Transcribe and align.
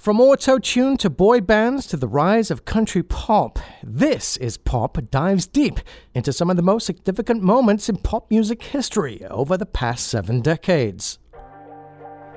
From 0.00 0.18
auto 0.18 0.58
tune 0.58 0.96
to 0.96 1.10
boy 1.10 1.42
bands 1.42 1.86
to 1.88 1.98
the 1.98 2.08
rise 2.08 2.50
of 2.50 2.64
country 2.64 3.02
pop, 3.02 3.58
this 3.82 4.38
is 4.38 4.56
Pop 4.56 4.96
Dives 5.10 5.46
Deep 5.46 5.78
into 6.14 6.32
some 6.32 6.48
of 6.48 6.56
the 6.56 6.62
most 6.62 6.86
significant 6.86 7.42
moments 7.42 7.86
in 7.90 7.98
pop 7.98 8.30
music 8.30 8.62
history 8.62 9.22
over 9.26 9.58
the 9.58 9.66
past 9.66 10.08
seven 10.08 10.40
decades. 10.40 11.18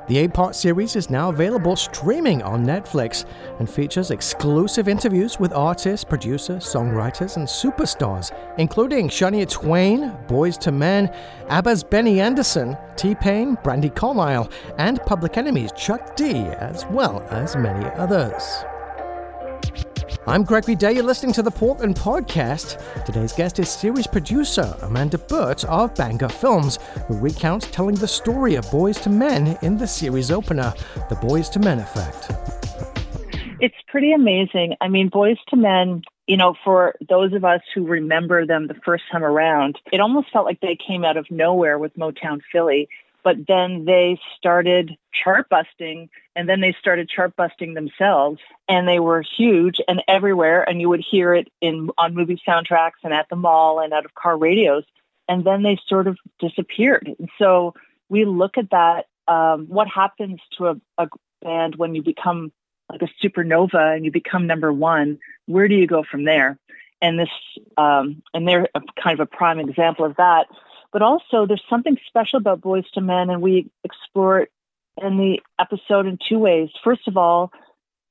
The 0.08 0.18
eight 0.18 0.34
part 0.34 0.54
series 0.54 0.98
is 0.98 1.10
now 1.10 1.30
available 1.30 1.78
streaming 1.78 2.42
on 2.44 2.66
Netflix 2.66 3.24
and 3.60 3.70
features 3.70 4.12
exclusive 4.12 4.90
interviews 4.90 5.40
with 5.40 5.54
artists, 5.54 6.04
producers, 6.04 6.66
songwriters, 6.66 7.38
and 7.38 7.48
superstars, 7.48 8.36
including 8.58 9.08
Shania 9.08 9.50
Twain, 9.50 10.12
Boyz 10.28 10.66
II 10.68 10.74
Men, 10.74 11.14
ABBA's 11.48 11.86
Benny 11.86 12.20
Andersson, 12.20 12.78
T 12.98 13.16
Pain, 13.16 13.56
Brandi 13.64 13.96
Carlile, 13.96 14.50
and 14.78 15.00
Public 15.06 15.38
Enemy's 15.38 15.72
Chuck 15.72 16.18
D, 16.18 16.34
as 16.34 16.86
well 16.88 17.26
as 17.30 17.56
many 17.56 17.86
others. 17.96 18.66
I'm 20.26 20.46
Gregory 20.46 20.76
Day. 20.76 20.94
You're 20.94 21.04
listening 21.04 21.34
to 21.34 21.42
the 21.42 21.52
Portland 21.52 21.98
Podcast. 21.98 22.82
Today's 23.04 23.34
guest 23.34 23.60
is 23.60 23.68
series 23.68 24.08
producer 24.08 24.74
Amanda 24.82 25.18
Burt 25.18 25.66
of 25.66 25.94
Banger 25.96 26.30
Films, 26.30 26.80
who 27.10 27.20
recounts 27.20 27.68
telling 27.72 27.96
the 27.96 28.08
story 28.08 28.56
of 28.56 28.66
Boyz 28.68 29.06
II 29.06 29.18
Men 29.18 29.58
in 29.62 29.78
the 29.78 29.86
series 29.86 30.32
opener, 30.32 30.74
The 31.10 31.16
Boyz 31.16 31.54
II 31.58 31.64
Men 31.64 31.80
Effect. 31.80 32.32
It's 33.60 33.76
pretty 33.90 34.14
amazing. 34.14 34.78
I 34.80 34.88
mean, 34.88 35.10
Boyz 35.10 35.36
II 35.54 35.60
Men, 35.60 36.04
you 36.28 36.38
know, 36.38 36.56
for 36.64 36.96
those 37.10 37.34
of 37.34 37.44
us 37.44 37.60
who 37.76 37.86
remember 37.86 38.46
them 38.46 38.68
the 38.68 38.76
first 38.86 39.04
time 39.12 39.26
around, 39.26 39.78
it 39.92 40.00
almost 40.00 40.32
felt 40.32 40.46
like 40.46 40.62
they 40.62 40.78
came 40.78 41.04
out 41.04 41.18
of 41.18 41.30
nowhere 41.32 41.78
with 41.78 41.98
Motown 41.98 42.40
Philly 42.50 42.88
but 43.24 43.48
then 43.48 43.86
they 43.86 44.20
started 44.38 44.98
chart 45.14 45.48
busting 45.50 46.10
and 46.36 46.50
then 46.50 46.62
they 46.62 46.76
started 46.80 47.10
chart 47.10 47.36
busting 47.36 47.74
themselves 47.74 48.40
and 48.68 48.88
they 48.88 49.00
were 49.00 49.22
huge 49.38 49.80
and 49.88 50.04
everywhere 50.08 50.68
and 50.68 50.82
you 50.82 50.90
would 50.90 51.04
hear 51.10 51.34
it 51.34 51.48
in 51.62 51.90
on 51.98 52.14
movie 52.14 52.42
soundtracks 52.48 53.02
and 53.04 53.14
at 53.14 53.28
the 53.30 53.36
mall 53.36 53.80
and 53.80 53.94
out 53.94 54.06
of 54.06 54.14
car 54.16 54.38
radios 54.38 54.84
and 55.28 55.46
then 55.46 55.64
they 55.64 55.80
sort 55.88 56.08
of 56.08 56.18
disappeared. 56.40 57.10
And 57.20 57.30
so 57.38 57.74
we 58.10 58.26
look 58.26 58.58
at 58.58 58.70
that 58.72 59.06
um, 59.28 59.68
what 59.68 59.88
happens 59.88 60.40
to 60.58 60.68
a, 60.68 60.76
a 60.98 61.08
band 61.42 61.76
when 61.76 61.96
you 61.96 62.04
become 62.04 62.52
like 62.92 63.02
a 63.02 63.26
supernova 63.26 63.96
and 63.96 64.04
you 64.04 64.12
become 64.12 64.48
number 64.48 64.72
one 64.72 65.18
where 65.46 65.68
do 65.68 65.76
you 65.76 65.88
go 65.88 66.04
from 66.04 66.26
there? 66.26 66.58
And 67.02 67.20
this 67.20 67.30
um, 67.78 68.22
and 68.34 68.48
they're 68.48 68.68
kind 69.02 69.20
of 69.20 69.28
a 69.28 69.36
prime 69.36 69.60
example 69.60 70.06
of 70.06 70.16
that 70.18 70.48
but 70.94 71.02
also, 71.02 71.48
there's 71.48 71.64
something 71.70 71.98
special 72.08 72.38
about 72.38 72.62
Boyz 72.62 72.86
II 72.96 73.04
Men, 73.04 73.32
and 73.32 73.42
we 73.42 73.72
explore 73.84 74.42
it 74.42 74.52
in 75.02 75.18
the 75.18 75.42
episode 75.60 76.06
in 76.06 76.20
two 76.30 76.38
ways. 76.38 76.70
First 76.84 77.08
of 77.08 77.18
all, 77.18 77.52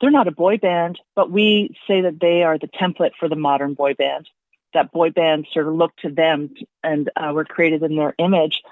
they're 0.01 0.11
not 0.11 0.27
a 0.27 0.33
boy 0.33 0.59
band, 0.59 0.99
but 1.15 1.31
we 1.31 1.77
say 1.87 2.01
that 2.01 2.19
they 2.21 2.43
are 2.43 2.59
the 2.59 2.67
template 2.67 3.13
for 3.19 3.29
the 3.29 3.37
modern 3.37 3.75
boy 3.75 3.95
band. 3.95 4.29
That 4.75 4.91
boy 4.91 5.11
bands 5.11 5.47
sort 5.53 5.69
of 5.69 5.75
look 5.75 5.95
to 5.99 6.11
them 6.11 6.53
and 6.83 7.09
uh, 7.15 7.33
were 7.33 7.45
created 7.45 7.85
in 7.85 7.95
their 7.95 8.15
image. 8.19 8.63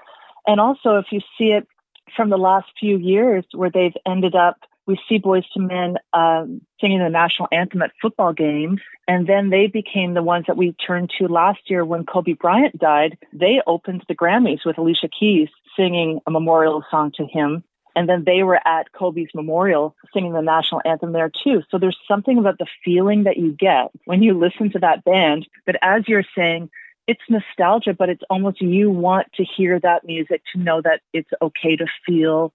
And 0.45 0.59
also, 0.59 0.97
if 0.97 1.05
you 1.11 1.21
see 1.37 1.53
it 1.53 1.65
from 2.13 2.29
the 2.29 2.37
last 2.37 2.67
few 2.77 2.97
years, 2.97 3.45
where 3.53 3.69
they've 3.69 3.95
ended 4.05 4.35
up 4.35 4.57
we 4.91 4.99
see 5.07 5.19
Boyz 5.19 5.45
II 5.57 5.65
Men 5.65 5.97
um, 6.11 6.61
singing 6.79 6.99
the 6.99 7.09
national 7.09 7.47
anthem 7.51 7.81
at 7.81 7.91
football 8.01 8.33
games. 8.33 8.81
And 9.07 9.25
then 9.25 9.49
they 9.49 9.67
became 9.67 10.13
the 10.13 10.21
ones 10.23 10.45
that 10.47 10.57
we 10.57 10.73
turned 10.73 11.11
to 11.17 11.27
last 11.27 11.59
year 11.69 11.85
when 11.85 12.05
Kobe 12.05 12.33
Bryant 12.33 12.77
died. 12.77 13.17
They 13.31 13.61
opened 13.65 14.03
the 14.07 14.15
Grammys 14.15 14.65
with 14.65 14.77
Alicia 14.77 15.07
Keys 15.07 15.47
singing 15.77 16.19
a 16.27 16.31
memorial 16.31 16.83
song 16.91 17.11
to 17.15 17.25
him. 17.25 17.63
And 17.95 18.07
then 18.07 18.23
they 18.25 18.43
were 18.43 18.59
at 18.65 18.91
Kobe's 18.91 19.29
memorial 19.33 19.95
singing 20.13 20.33
the 20.33 20.41
national 20.41 20.81
anthem 20.85 21.13
there 21.13 21.31
too. 21.43 21.63
So 21.69 21.77
there's 21.77 21.97
something 22.07 22.37
about 22.37 22.57
the 22.57 22.67
feeling 22.83 23.23
that 23.23 23.37
you 23.37 23.51
get 23.51 23.91
when 24.05 24.21
you 24.21 24.37
listen 24.37 24.71
to 24.71 24.79
that 24.79 25.03
band 25.03 25.47
that 25.65 25.77
as 25.81 26.07
you're 26.07 26.23
saying, 26.35 26.69
it's 27.07 27.21
nostalgia, 27.29 27.93
but 27.93 28.09
it's 28.09 28.23
almost 28.29 28.61
you 28.61 28.89
want 28.89 29.27
to 29.33 29.43
hear 29.43 29.79
that 29.79 30.05
music 30.05 30.41
to 30.53 30.59
know 30.59 30.81
that 30.81 31.01
it's 31.13 31.29
okay 31.41 31.75
to 31.75 31.87
feel 32.05 32.53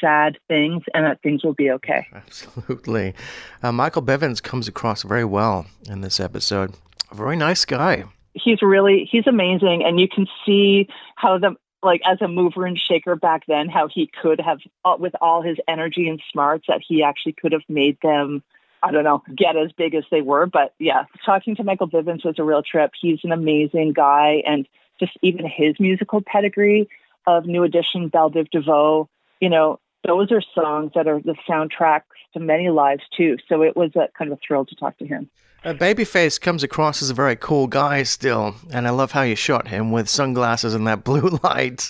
sad 0.00 0.38
things 0.48 0.82
and 0.94 1.04
that 1.04 1.22
things 1.22 1.44
will 1.44 1.54
be 1.54 1.70
okay. 1.70 2.06
Absolutely. 2.12 3.14
Uh, 3.62 3.72
Michael 3.72 4.02
Bivins 4.02 4.42
comes 4.42 4.68
across 4.68 5.02
very 5.02 5.24
well 5.24 5.66
in 5.88 6.00
this 6.00 6.20
episode. 6.20 6.74
A 7.10 7.14
very 7.14 7.36
nice 7.36 7.64
guy. 7.64 8.04
He's 8.34 8.62
really, 8.62 9.08
he's 9.10 9.26
amazing. 9.26 9.84
And 9.84 9.98
you 9.98 10.08
can 10.08 10.26
see 10.44 10.88
how 11.16 11.38
the, 11.38 11.54
like 11.82 12.00
as 12.06 12.20
a 12.20 12.28
mover 12.28 12.66
and 12.66 12.78
shaker 12.78 13.16
back 13.16 13.44
then, 13.46 13.68
how 13.68 13.88
he 13.88 14.10
could 14.20 14.40
have, 14.40 14.58
uh, 14.84 14.96
with 14.98 15.14
all 15.20 15.42
his 15.42 15.56
energy 15.66 16.08
and 16.08 16.20
smarts, 16.32 16.66
that 16.68 16.80
he 16.86 17.02
actually 17.02 17.32
could 17.32 17.52
have 17.52 17.62
made 17.68 17.98
them 18.02 18.42
I 18.82 18.92
don't 18.92 19.04
know, 19.04 19.22
get 19.34 19.56
as 19.56 19.72
big 19.72 19.94
as 19.94 20.04
they 20.10 20.22
were. 20.22 20.46
But 20.46 20.74
yeah, 20.78 21.04
talking 21.24 21.56
to 21.56 21.64
Michael 21.64 21.88
Bivins 21.88 22.24
was 22.24 22.38
a 22.38 22.44
real 22.44 22.62
trip. 22.62 22.92
He's 23.00 23.20
an 23.24 23.32
amazing 23.32 23.92
guy. 23.92 24.42
And 24.46 24.68
just 25.00 25.12
even 25.22 25.46
his 25.46 25.74
musical 25.78 26.20
pedigree 26.20 26.88
of 27.26 27.46
New 27.46 27.62
Edition, 27.62 28.08
Bell 28.08 28.30
Biv 28.30 28.50
DeVoe, 28.50 29.08
you 29.40 29.48
know, 29.48 29.80
those 30.06 30.30
are 30.32 30.42
songs 30.54 30.92
that 30.94 31.06
are 31.06 31.20
the 31.20 31.34
soundtracks 31.48 32.02
to 32.34 32.40
many 32.40 32.70
lives 32.70 33.02
too. 33.16 33.36
So 33.48 33.62
it 33.62 33.76
was 33.76 33.90
a 33.96 34.08
kind 34.16 34.30
of 34.30 34.38
a 34.38 34.40
thrill 34.46 34.64
to 34.66 34.74
talk 34.74 34.98
to 34.98 35.06
him. 35.06 35.30
Uh, 35.64 35.74
Babyface 35.74 36.40
comes 36.40 36.62
across 36.62 37.02
as 37.02 37.10
a 37.10 37.14
very 37.14 37.34
cool 37.34 37.66
guy 37.66 38.04
still, 38.04 38.54
and 38.70 38.86
I 38.86 38.90
love 38.90 39.10
how 39.10 39.22
you 39.22 39.34
shot 39.34 39.66
him 39.68 39.90
with 39.90 40.08
sunglasses 40.08 40.74
and 40.74 40.86
that 40.86 41.04
blue 41.04 41.38
light. 41.42 41.88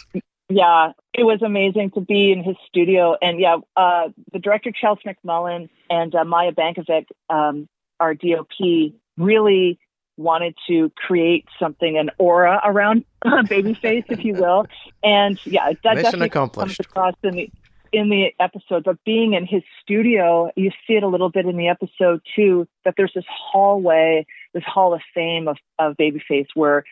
Yeah, 0.49 0.93
it 1.13 1.25
was 1.25 1.43
amazing 1.43 1.91
to 1.91 2.01
be 2.01 2.33
in 2.33 2.43
his 2.43 2.57
studio, 2.67 3.17
and 3.21 3.39
yeah, 3.39 3.59
uh, 3.77 4.09
the 4.33 4.39
director 4.39 4.73
Chelsea 4.73 5.03
McMullen 5.07 5.69
and 5.91 6.15
uh, 6.15 6.25
Maya 6.25 6.53
Bankovic, 6.53 7.05
um, 7.29 7.69
our 8.01 8.15
DOP, 8.15 8.95
really 9.19 9.79
wanted 10.17 10.55
to 10.67 10.91
create 10.97 11.45
something, 11.61 11.99
an 11.99 12.11
aura 12.19 12.63
around 12.65 13.05
Babyface, 13.25 14.05
if 14.09 14.25
you 14.25 14.33
will, 14.33 14.65
and 15.05 15.39
yeah, 15.45 15.73
that 15.85 15.97
Mission 15.97 16.03
definitely 16.05 16.27
accomplished. 16.29 16.79
comes 16.79 16.87
across 16.87 17.15
in 17.23 17.35
the 17.35 17.51
in 17.93 18.11
the 18.11 18.33
episode, 18.41 18.85
but 18.85 19.03
being 19.05 19.35
in 19.35 19.47
his 19.47 19.63
studio, 19.83 20.51
you 20.57 20.71
see 20.87 20.95
it 20.95 21.03
a 21.03 21.09
little 21.09 21.31
bit 21.31 21.47
in 21.47 21.57
the 21.57 21.69
episode 21.69 22.21
too, 22.37 22.67
that 22.85 22.95
there's 22.97 23.13
this 23.15 23.25
hallway, 23.29 24.27
this 24.55 24.65
hall 24.65 24.95
of 24.95 25.01
fame 25.15 25.49
of, 25.49 25.57
of 25.79 25.97
Babyface 25.97 26.49
where 26.55 26.85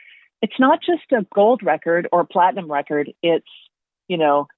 it's 0.42 0.58
not 0.58 0.80
just 0.80 1.10
a 1.12 1.26
gold 1.34 1.62
record 1.62 2.08
or 2.12 2.20
a 2.20 2.26
platinum 2.26 2.70
record. 2.70 3.12
It's, 3.22 3.46
you 4.08 4.18
know, 4.18 4.48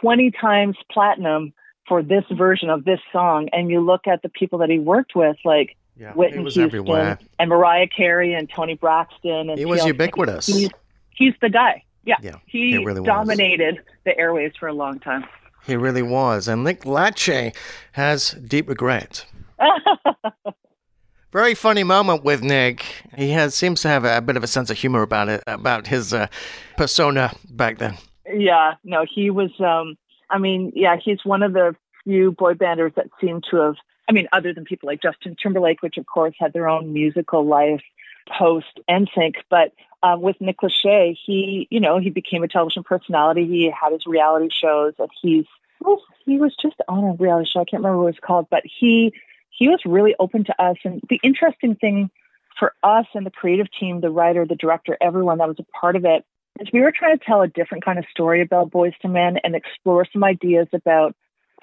20 0.00 0.30
times 0.32 0.76
platinum 0.90 1.52
for 1.86 2.02
this 2.02 2.24
version 2.32 2.70
of 2.70 2.84
this 2.84 3.00
song. 3.12 3.48
And 3.52 3.70
you 3.70 3.80
look 3.80 4.06
at 4.06 4.22
the 4.22 4.28
people 4.28 4.58
that 4.60 4.70
he 4.70 4.78
worked 4.78 5.14
with, 5.14 5.36
like 5.44 5.76
yeah, 5.96 6.12
Whitney 6.12 6.40
Houston 6.40 6.64
everywhere. 6.64 7.18
and 7.38 7.48
Mariah 7.48 7.86
Carey 7.88 8.34
and 8.34 8.50
Toni 8.50 8.74
Braxton. 8.74 9.50
And 9.50 9.58
he 9.58 9.64
was 9.64 9.84
ubiquitous. 9.84 10.46
He's, 10.46 10.70
he's 11.10 11.34
the 11.40 11.50
guy. 11.50 11.84
Yeah, 12.04 12.16
Yeah, 12.22 12.36
he 12.46 12.78
really 12.78 13.00
was. 13.00 13.06
dominated 13.06 13.80
the 14.04 14.12
airwaves 14.12 14.56
for 14.56 14.68
a 14.68 14.72
long 14.72 15.00
time. 15.00 15.24
He 15.66 15.76
really 15.76 16.02
was. 16.02 16.46
And 16.48 16.62
Nick 16.62 16.82
Lachey 16.82 17.54
has 17.92 18.32
deep 18.32 18.68
regret. 18.68 19.26
Very 21.32 21.54
funny 21.54 21.82
moment 21.82 22.24
with 22.24 22.42
Nick. 22.42 22.84
He 23.16 23.30
has 23.30 23.54
seems 23.54 23.82
to 23.82 23.88
have 23.88 24.04
a, 24.04 24.18
a 24.18 24.20
bit 24.20 24.36
of 24.36 24.44
a 24.44 24.46
sense 24.46 24.70
of 24.70 24.78
humor 24.78 25.02
about 25.02 25.28
it, 25.28 25.42
about 25.46 25.88
his 25.88 26.14
uh, 26.14 26.28
persona 26.76 27.32
back 27.50 27.78
then. 27.78 27.96
Yeah, 28.32 28.74
no, 28.84 29.04
he 29.12 29.30
was. 29.30 29.50
um 29.60 29.96
I 30.30 30.38
mean, 30.38 30.72
yeah, 30.74 30.96
he's 31.02 31.24
one 31.24 31.42
of 31.42 31.52
the 31.52 31.76
few 32.04 32.32
boy 32.32 32.54
banders 32.54 32.94
that 32.94 33.08
seem 33.20 33.40
to 33.50 33.56
have. 33.58 33.74
I 34.08 34.12
mean, 34.12 34.28
other 34.32 34.54
than 34.54 34.64
people 34.64 34.86
like 34.86 35.02
Justin 35.02 35.36
Timberlake, 35.40 35.82
which 35.82 35.96
of 35.98 36.06
course 36.06 36.34
had 36.38 36.52
their 36.52 36.68
own 36.68 36.92
musical 36.92 37.44
life 37.44 37.82
post 38.26 38.80
NSYNC, 38.88 39.36
but 39.48 39.72
uh, 40.02 40.16
with 40.18 40.40
Nick 40.40 40.58
Lachey, 40.58 41.16
he, 41.24 41.66
you 41.70 41.80
know, 41.80 41.98
he 41.98 42.10
became 42.10 42.42
a 42.42 42.48
television 42.48 42.82
personality. 42.82 43.46
He 43.46 43.70
had 43.70 43.92
his 43.92 44.06
reality 44.06 44.48
shows, 44.50 44.94
and 44.98 45.10
he's 45.20 45.46
well, 45.80 46.02
he 46.24 46.38
was 46.38 46.54
just 46.60 46.76
on 46.88 47.04
a 47.04 47.12
reality 47.14 47.50
show. 47.52 47.60
I 47.60 47.64
can't 47.64 47.82
remember 47.82 47.98
what 47.98 48.08
it 48.08 48.16
was 48.16 48.26
called, 48.26 48.46
but 48.50 48.62
he 48.64 49.12
he 49.50 49.68
was 49.68 49.80
really 49.84 50.14
open 50.18 50.44
to 50.44 50.62
us. 50.62 50.76
And 50.84 51.00
the 51.08 51.20
interesting 51.22 51.76
thing 51.76 52.10
for 52.58 52.72
us 52.82 53.06
and 53.14 53.26
the 53.26 53.30
creative 53.30 53.66
team, 53.78 54.00
the 54.00 54.10
writer, 54.10 54.46
the 54.46 54.54
director, 54.54 54.96
everyone 55.00 55.38
that 55.38 55.48
was 55.48 55.58
a 55.58 55.78
part 55.78 55.96
of 55.96 56.04
it, 56.04 56.24
is 56.60 56.68
we 56.72 56.80
were 56.80 56.92
trying 56.92 57.18
to 57.18 57.24
tell 57.24 57.42
a 57.42 57.48
different 57.48 57.84
kind 57.84 57.98
of 57.98 58.04
story 58.10 58.40
about 58.40 58.70
Boyz 58.70 58.94
II 59.04 59.10
Men 59.10 59.38
and 59.44 59.54
explore 59.54 60.06
some 60.10 60.24
ideas 60.24 60.68
about 60.72 61.14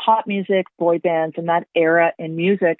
pop 0.03 0.27
music, 0.27 0.65
boy 0.77 0.99
bands, 0.99 1.35
and 1.37 1.49
that 1.49 1.67
era 1.75 2.13
in 2.17 2.35
music 2.35 2.79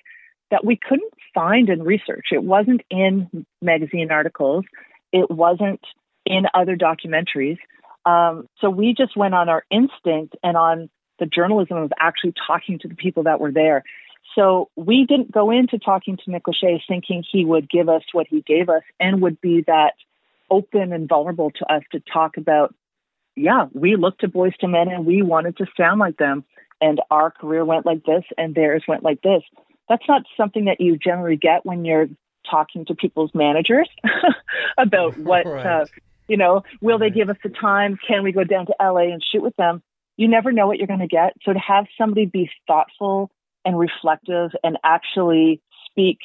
that 0.54 0.64
we 0.64 0.78
couldn't 0.78 1.12
find 1.34 1.68
in 1.68 1.82
research. 1.82 2.28
It 2.32 2.44
wasn't 2.44 2.82
in 2.92 3.44
magazine 3.60 4.12
articles. 4.12 4.66
It 5.12 5.32
wasn't 5.32 5.82
in 6.28 6.44
other 6.54 6.76
documentaries. 6.76 7.58
Um, 8.06 8.48
so 8.62 8.70
we 8.70 8.94
just 8.96 9.18
went 9.18 9.34
on 9.34 9.50
our 9.50 9.66
instinct 9.72 10.36
and 10.44 10.56
on 10.56 10.92
the 11.18 11.26
journalism 11.26 11.78
of 11.78 11.92
actually 12.00 12.36
talking 12.46 12.78
to 12.80 12.88
the 12.88 12.94
people 12.94 13.24
that 13.24 13.40
were 13.40 13.52
there. 13.52 13.84
So 14.36 14.70
we 14.76 15.06
didn't 15.06 15.32
go 15.32 15.50
into 15.50 15.80
talking 15.80 16.18
to 16.18 16.32
Nick 16.32 16.44
Lachey 16.44 16.80
thinking 16.88 17.24
he 17.28 17.46
would 17.46 17.68
give 17.68 17.90
us 17.90 18.04
what 18.12 18.28
he 18.30 18.42
gave 18.42 18.70
us 18.70 18.84
and 19.00 19.24
would 19.24 19.42
be 19.42 19.64
that 19.66 19.94
open 20.52 20.94
and 20.94 21.10
vulnerable 21.10 21.50
to 21.50 21.74
us 21.74 21.82
to 21.94 22.00
talk 22.00 22.38
about 22.38 22.76
yeah, 23.36 23.66
we 23.74 23.96
looked 23.96 24.22
to 24.22 24.28
Boyz 24.28 24.54
II 24.62 24.70
Men 24.70 24.90
and 24.90 25.08
we 25.08 25.24
wanted 25.24 25.58
to 25.58 25.66
sound 25.76 26.00
like 26.00 26.18
them. 26.18 26.44
And 26.80 27.02
our 27.10 27.32
career 27.32 27.66
went 27.66 27.84
like 27.84 28.06
this 28.06 28.24
and 28.38 28.54
theirs 28.54 28.84
went 28.88 29.02
like 29.02 29.24
this. 29.24 29.42
That's 29.90 30.04
not 30.08 30.24
something 30.38 30.66
that 30.66 30.80
you 30.80 30.98
generally 30.98 31.36
get 31.36 31.66
when 31.66 31.86
you're 31.86 32.08
talking 32.50 32.86
to 32.86 32.96
people's 32.96 33.32
managers 33.34 33.90
about 34.78 35.18
what, 35.18 35.46
right. 35.46 35.66
uh, 35.66 35.86
you 36.28 36.38
know, 36.38 36.64
will 36.82 37.00
right. 37.00 37.12
they 37.12 37.20
give 37.20 37.30
us 37.30 37.38
the 37.44 37.50
time? 37.50 37.98
Can 38.08 38.24
we 38.24 38.32
go 38.32 38.44
down 38.44 38.66
to 38.68 38.76
LA 38.82 39.12
and 39.14 39.24
shoot 39.24 39.42
with 39.42 39.56
them? 39.56 39.82
You 40.18 40.28
never 40.28 40.52
know 40.52 40.68
what 40.68 40.78
you're 40.78 40.88
going 40.88 41.00
to 41.00 41.08
get. 41.08 41.34
So 41.44 41.54
to 41.54 41.60
have 41.60 41.86
somebody 41.98 42.26
be 42.26 42.50
thoughtful 42.68 43.32
and 43.66 43.78
reflective 43.78 44.52
and 44.64 44.78
actually 44.84 45.62
speak 45.90 46.20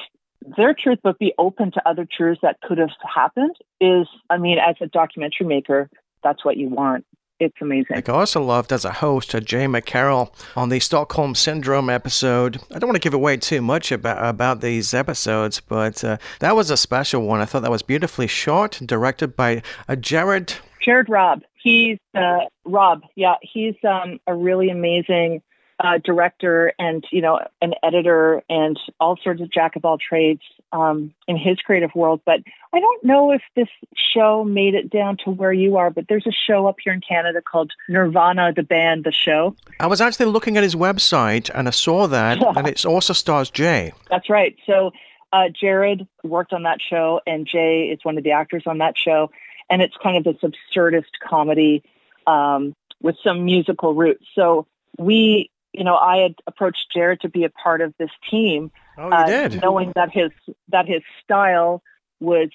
their 0.56 0.74
truth, 0.74 0.98
but 1.02 1.18
be 1.18 1.34
open 1.38 1.72
to 1.72 1.88
other 1.88 2.06
truths 2.10 2.40
that 2.42 2.60
could 2.60 2.78
have 2.78 2.90
happened 3.02 3.56
is, 3.80 4.06
I 4.30 4.38
mean, 4.38 4.58
as 4.58 4.76
a 4.80 4.86
documentary 4.86 5.46
maker, 5.46 5.90
that's 6.22 6.44
what 6.44 6.56
you 6.56 6.68
want. 6.68 7.04
It's 7.40 7.56
amazing. 7.60 7.96
I 7.96 8.10
also 8.10 8.42
loved 8.42 8.72
as 8.72 8.84
a 8.84 8.90
host 8.90 9.32
uh, 9.32 9.40
Jay 9.40 9.66
McCarroll 9.66 10.32
on 10.56 10.70
the 10.70 10.80
Stockholm 10.80 11.36
Syndrome 11.36 11.88
episode. 11.88 12.58
I 12.74 12.80
don't 12.80 12.88
want 12.88 12.96
to 12.96 13.00
give 13.00 13.14
away 13.14 13.36
too 13.36 13.62
much 13.62 13.92
about 13.92 14.24
about 14.24 14.60
these 14.60 14.92
episodes, 14.92 15.60
but 15.60 16.02
uh, 16.02 16.18
that 16.40 16.56
was 16.56 16.70
a 16.70 16.76
special 16.76 17.22
one. 17.22 17.40
I 17.40 17.44
thought 17.44 17.62
that 17.62 17.70
was 17.70 17.82
beautifully 17.82 18.26
shot, 18.26 18.80
directed 18.84 19.36
by 19.36 19.62
uh, 19.88 19.94
Jared. 19.94 20.54
Jared 20.84 21.08
Raab. 21.08 21.42
He's 21.62 21.98
uh, 22.14 22.46
Raab. 22.64 23.02
Yeah, 23.14 23.36
he's 23.42 23.76
um, 23.88 24.18
a 24.26 24.34
really 24.34 24.70
amazing 24.70 25.40
uh, 25.80 25.98
director 26.04 26.72
and 26.78 27.04
you 27.12 27.22
know 27.22 27.38
an 27.62 27.74
editor 27.84 28.42
and 28.48 28.78
all 28.98 29.16
sorts 29.22 29.40
of 29.40 29.50
jack 29.52 29.76
of 29.76 29.84
all 29.84 29.96
trades 29.96 30.42
um, 30.72 31.12
in 31.26 31.36
his 31.36 31.58
creative 31.58 31.90
world. 31.94 32.20
But 32.24 32.40
I 32.72 32.80
don't 32.80 33.04
know 33.04 33.32
if 33.32 33.42
this 33.56 33.68
show 33.94 34.44
made 34.44 34.74
it 34.74 34.90
down 34.90 35.16
to 35.24 35.30
where 35.30 35.52
you 35.52 35.76
are. 35.76 35.90
But 35.90 36.06
there's 36.08 36.26
a 36.26 36.32
show 36.32 36.66
up 36.66 36.76
here 36.82 36.92
in 36.92 37.00
Canada 37.00 37.40
called 37.40 37.72
Nirvana, 37.88 38.52
the 38.54 38.62
band, 38.62 39.04
the 39.04 39.12
show. 39.12 39.56
I 39.80 39.86
was 39.86 40.00
actually 40.00 40.26
looking 40.26 40.56
at 40.56 40.62
his 40.62 40.74
website 40.74 41.50
and 41.54 41.68
I 41.68 41.72
saw 41.72 42.06
that, 42.08 42.42
and 42.56 42.68
it 42.68 42.84
also 42.84 43.12
stars 43.12 43.50
Jay. 43.50 43.92
That's 44.10 44.28
right. 44.28 44.56
So 44.66 44.92
uh, 45.32 45.48
Jared 45.48 46.06
worked 46.22 46.52
on 46.52 46.62
that 46.64 46.80
show, 46.80 47.20
and 47.26 47.46
Jay 47.46 47.90
is 47.92 48.00
one 48.02 48.18
of 48.18 48.24
the 48.24 48.32
actors 48.32 48.64
on 48.66 48.78
that 48.78 48.96
show, 48.96 49.30
and 49.70 49.82
it's 49.82 49.94
kind 50.02 50.16
of 50.16 50.24
this 50.24 50.42
absurdist 50.42 51.18
comedy 51.26 51.82
um, 52.26 52.74
with 53.02 53.16
some 53.22 53.44
musical 53.44 53.94
roots. 53.94 54.24
So 54.34 54.66
we 54.98 55.50
you 55.72 55.84
know, 55.84 55.96
I 55.96 56.18
had 56.18 56.34
approached 56.46 56.86
Jared 56.92 57.20
to 57.20 57.28
be 57.28 57.44
a 57.44 57.50
part 57.50 57.80
of 57.80 57.94
this 57.98 58.10
team, 58.30 58.70
oh, 58.98 59.08
uh, 59.08 59.26
did. 59.26 59.62
knowing 59.62 59.92
that 59.94 60.10
his 60.12 60.30
that 60.68 60.86
his 60.86 61.02
style 61.22 61.82
was, 62.20 62.50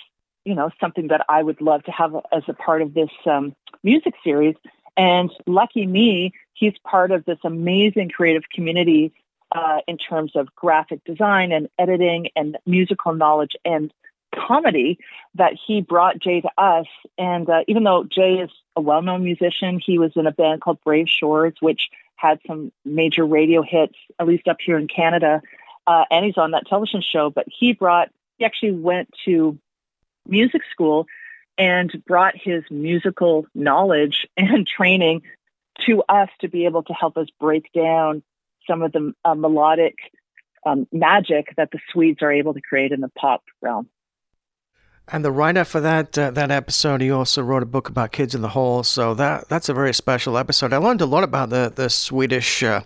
you 0.46 0.56
know, 0.56 0.70
something 0.80 1.08
that 1.08 1.26
I 1.30 1.42
would 1.42 1.62
love 1.62 1.84
to 1.84 1.92
have 1.92 2.16
as 2.32 2.44
a 2.48 2.54
part 2.54 2.82
of 2.82 2.94
this 2.94 3.10
um, 3.26 3.56
music 3.84 4.14
series. 4.24 4.56
And 4.96 5.32
lucky 5.48 5.88
me, 5.88 6.34
he's 6.54 6.74
part 6.86 7.12
of 7.12 7.26
this 7.26 7.40
amazing 7.44 8.10
creative 8.10 8.44
community 8.54 9.14
uh, 9.52 9.80
in 9.88 9.98
terms 9.98 10.36
of 10.36 10.54
graphic 10.56 11.04
design 11.04 11.52
and 11.52 11.70
editing 11.80 12.28
and 12.36 12.58
musical 12.66 13.14
knowledge 13.14 13.56
and 13.66 13.94
comedy 14.36 14.98
that 15.36 15.54
he 15.66 15.82
brought 15.82 16.20
Jay 16.20 16.42
to 16.42 16.50
us. 16.58 16.88
And 17.18 17.50
uh, 17.50 17.64
even 17.68 17.84
though 17.84 18.04
Jay 18.04 18.36
is 18.36 18.50
a 18.76 18.82
well-known 18.82 19.24
musician, 19.24 19.80
he 19.84 20.00
was 20.00 20.12
in 20.16 20.28
a 20.28 20.32
band 20.32 20.62
called 20.62 20.80
Brave 20.84 21.08
Shores, 21.08 21.54
which 21.60 21.90
had 22.16 22.40
some 22.48 22.72
major 22.86 23.26
radio 23.26 23.62
hits, 23.62 23.96
at 24.20 24.28
least 24.28 24.48
up 24.48 24.58
here 24.64 24.78
in 24.78 24.88
Canada. 24.88 25.42
Uh, 25.86 26.06
and 26.10 26.26
he's 26.26 26.38
on 26.38 26.52
that 26.52 26.66
television 26.68 27.02
show, 27.02 27.30
but 27.30 27.46
he 27.48 27.74
brought, 27.74 28.10
he 28.38 28.46
actually 28.46 28.72
went 28.72 29.10
to 29.26 29.58
music 30.28 30.62
school 30.72 31.06
and 31.58 31.92
brought 32.06 32.36
his 32.36 32.64
musical 32.70 33.46
knowledge 33.54 34.28
and 34.38 34.66
training 34.66 35.22
to 35.86 36.04
us 36.08 36.30
to 36.40 36.48
be 36.48 36.66
able 36.66 36.84
to 36.84 36.94
help 36.94 37.18
us 37.18 37.28
break 37.40 37.72
down 37.74 38.24
some 38.68 38.82
of 38.82 38.92
the 38.92 39.14
uh, 39.26 39.34
melodic 39.34 39.96
um, 40.66 40.88
magic 40.92 41.54
that 41.58 41.72
the 41.72 41.80
Swedes 41.92 42.22
are 42.22 42.32
able 42.32 42.54
to 42.54 42.62
create 42.62 42.92
in 42.92 43.02
the 43.02 43.10
pop 43.10 43.44
realm. 43.62 43.90
And 45.10 45.26
the 45.26 45.32
writer 45.32 45.66
for 45.66 45.82
that 45.82 46.18
uh, 46.18 46.32
that 46.32 46.50
episode, 46.50 47.02
he 47.02 47.12
also 47.12 47.42
wrote 47.42 47.62
a 47.62 47.66
book 47.66 47.90
about 47.90 48.14
Kids 48.14 48.34
in 48.34 48.42
the 48.42 48.50
Hall. 48.50 48.84
So 48.84 49.14
that 49.16 49.50
that's 49.50 49.68
a 49.68 49.74
very 49.74 49.94
special 49.94 50.38
episode. 50.38 50.72
I 50.72 50.78
learned 50.78 51.02
a 51.02 51.06
lot 51.06 51.26
about 51.26 51.50
the 51.50 51.72
the 51.76 51.90
Swedish 51.90 52.64
uh, 52.64 52.84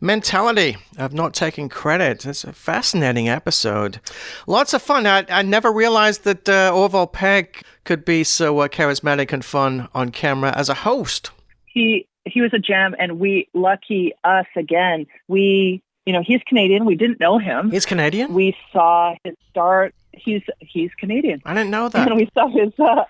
mentality 0.00 0.76
of 0.98 1.12
not 1.12 1.34
taking 1.34 1.68
credit. 1.68 2.26
It's 2.26 2.44
a 2.44 2.52
fascinating 2.52 3.28
episode. 3.28 4.00
Lots 4.46 4.74
of 4.74 4.82
fun. 4.82 5.06
I, 5.06 5.24
I 5.28 5.42
never 5.42 5.72
realized 5.72 6.24
that 6.24 6.48
uh, 6.48 6.72
Orville 6.74 7.06
Peck 7.06 7.62
could 7.84 8.04
be 8.04 8.24
so 8.24 8.60
uh, 8.60 8.68
charismatic 8.68 9.32
and 9.32 9.44
fun 9.44 9.88
on 9.94 10.10
camera 10.10 10.52
as 10.56 10.68
a 10.68 10.74
host. 10.74 11.30
He 11.66 12.06
he 12.24 12.40
was 12.40 12.54
a 12.54 12.58
gem, 12.58 12.94
and 12.98 13.18
we 13.18 13.48
lucky 13.52 14.12
us 14.24 14.46
again. 14.56 15.06
We 15.28 15.82
you 16.06 16.12
know 16.12 16.22
he's 16.24 16.40
Canadian. 16.46 16.84
We 16.84 16.96
didn't 16.96 17.20
know 17.20 17.38
him. 17.38 17.70
He's 17.70 17.86
Canadian. 17.86 18.32
We 18.32 18.56
saw 18.72 19.14
his 19.24 19.34
start 19.50 19.94
he's 20.16 20.42
he's 20.60 20.90
Canadian. 20.98 21.42
I 21.44 21.54
didn't 21.54 21.70
know 21.70 21.88
that. 21.88 22.08
And 22.08 22.16
we 22.20 22.28
saw 22.34 22.48
his 22.48 22.72
uh, 22.78 23.04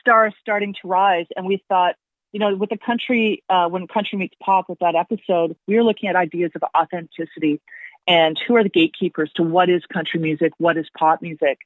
stars 0.00 0.34
starting 0.40 0.74
to 0.82 0.88
rise, 0.88 1.26
and 1.36 1.46
we 1.46 1.62
thought, 1.68 1.96
you 2.32 2.40
know, 2.40 2.54
with 2.54 2.70
the 2.70 2.78
country 2.78 3.42
uh, 3.48 3.68
when 3.68 3.86
country 3.86 4.18
meets 4.18 4.34
pop 4.42 4.68
with 4.68 4.78
that 4.80 4.94
episode, 4.94 5.56
we 5.66 5.76
were 5.76 5.82
looking 5.82 6.08
at 6.08 6.16
ideas 6.16 6.52
of 6.54 6.62
authenticity 6.76 7.60
and 8.06 8.40
who 8.46 8.56
are 8.56 8.62
the 8.62 8.70
gatekeepers 8.70 9.30
to 9.34 9.42
what 9.42 9.68
is 9.68 9.84
country 9.86 10.20
music, 10.20 10.52
what 10.58 10.76
is 10.76 10.86
pop 10.96 11.22
music. 11.22 11.58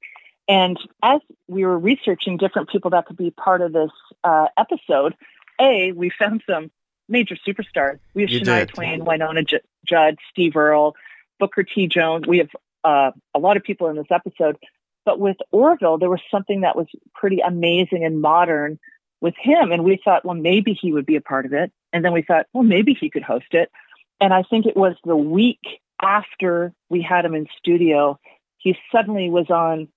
And 0.49 0.78
as 1.02 1.20
we 1.49 1.64
were 1.64 1.78
researching 1.78 2.37
different 2.37 2.69
people 2.69 2.90
that 2.90 3.06
could 3.06 3.16
be 3.16 3.31
part 3.31 3.62
of 3.62 3.72
this 3.72 3.90
uh, 4.22 4.46
episode, 4.58 5.14
a 5.61 5.93
we 5.93 6.11
found 6.11 6.43
some 6.49 6.70
major 7.08 7.37
superstars. 7.46 7.99
We 8.14 8.22
have 8.22 8.31
you 8.31 8.40
Shania 8.40 8.60
did. 8.60 8.69
Twain, 8.70 9.05
Wynonna 9.05 9.46
J- 9.46 9.60
Judd, 9.87 10.17
Steve 10.31 10.56
Earle, 10.56 10.94
Booker 11.38 11.62
T. 11.62 11.87
Jones. 11.87 12.26
We 12.26 12.38
have 12.38 12.50
uh, 12.82 13.10
a 13.34 13.38
lot 13.38 13.56
of 13.56 13.62
people 13.62 13.88
in 13.88 13.96
this 13.96 14.10
episode. 14.10 14.58
But 15.05 15.19
with 15.19 15.37
Orville, 15.50 15.99
there 15.99 16.08
was 16.08 16.20
something 16.31 16.62
that 16.62 16.76
was 16.76 16.87
pretty 17.14 17.40
amazing 17.40 18.05
and 18.05 18.20
modern 18.20 18.78
with 19.24 19.34
him. 19.38 19.72
And 19.72 19.82
we 19.84 19.98
thought, 20.04 20.22
well, 20.22 20.34
maybe 20.34 20.78
he 20.78 20.92
would 20.92 21.06
be 21.06 21.16
a 21.16 21.20
part 21.22 21.46
of 21.46 21.54
it. 21.54 21.72
And 21.94 22.04
then 22.04 22.12
we 22.12 22.20
thought, 22.20 22.46
well, 22.52 22.62
maybe 22.62 22.92
he 22.92 23.08
could 23.08 23.22
host 23.22 23.52
it. 23.52 23.70
And 24.20 24.34
I 24.34 24.42
think 24.42 24.66
it 24.66 24.76
was 24.76 24.96
the 25.02 25.16
week 25.16 25.62
after 26.00 26.74
we 26.90 27.00
had 27.00 27.24
him 27.24 27.34
in 27.34 27.46
studio, 27.58 28.20
he 28.58 28.76
suddenly 28.92 29.30
was 29.30 29.48
on 29.48 29.88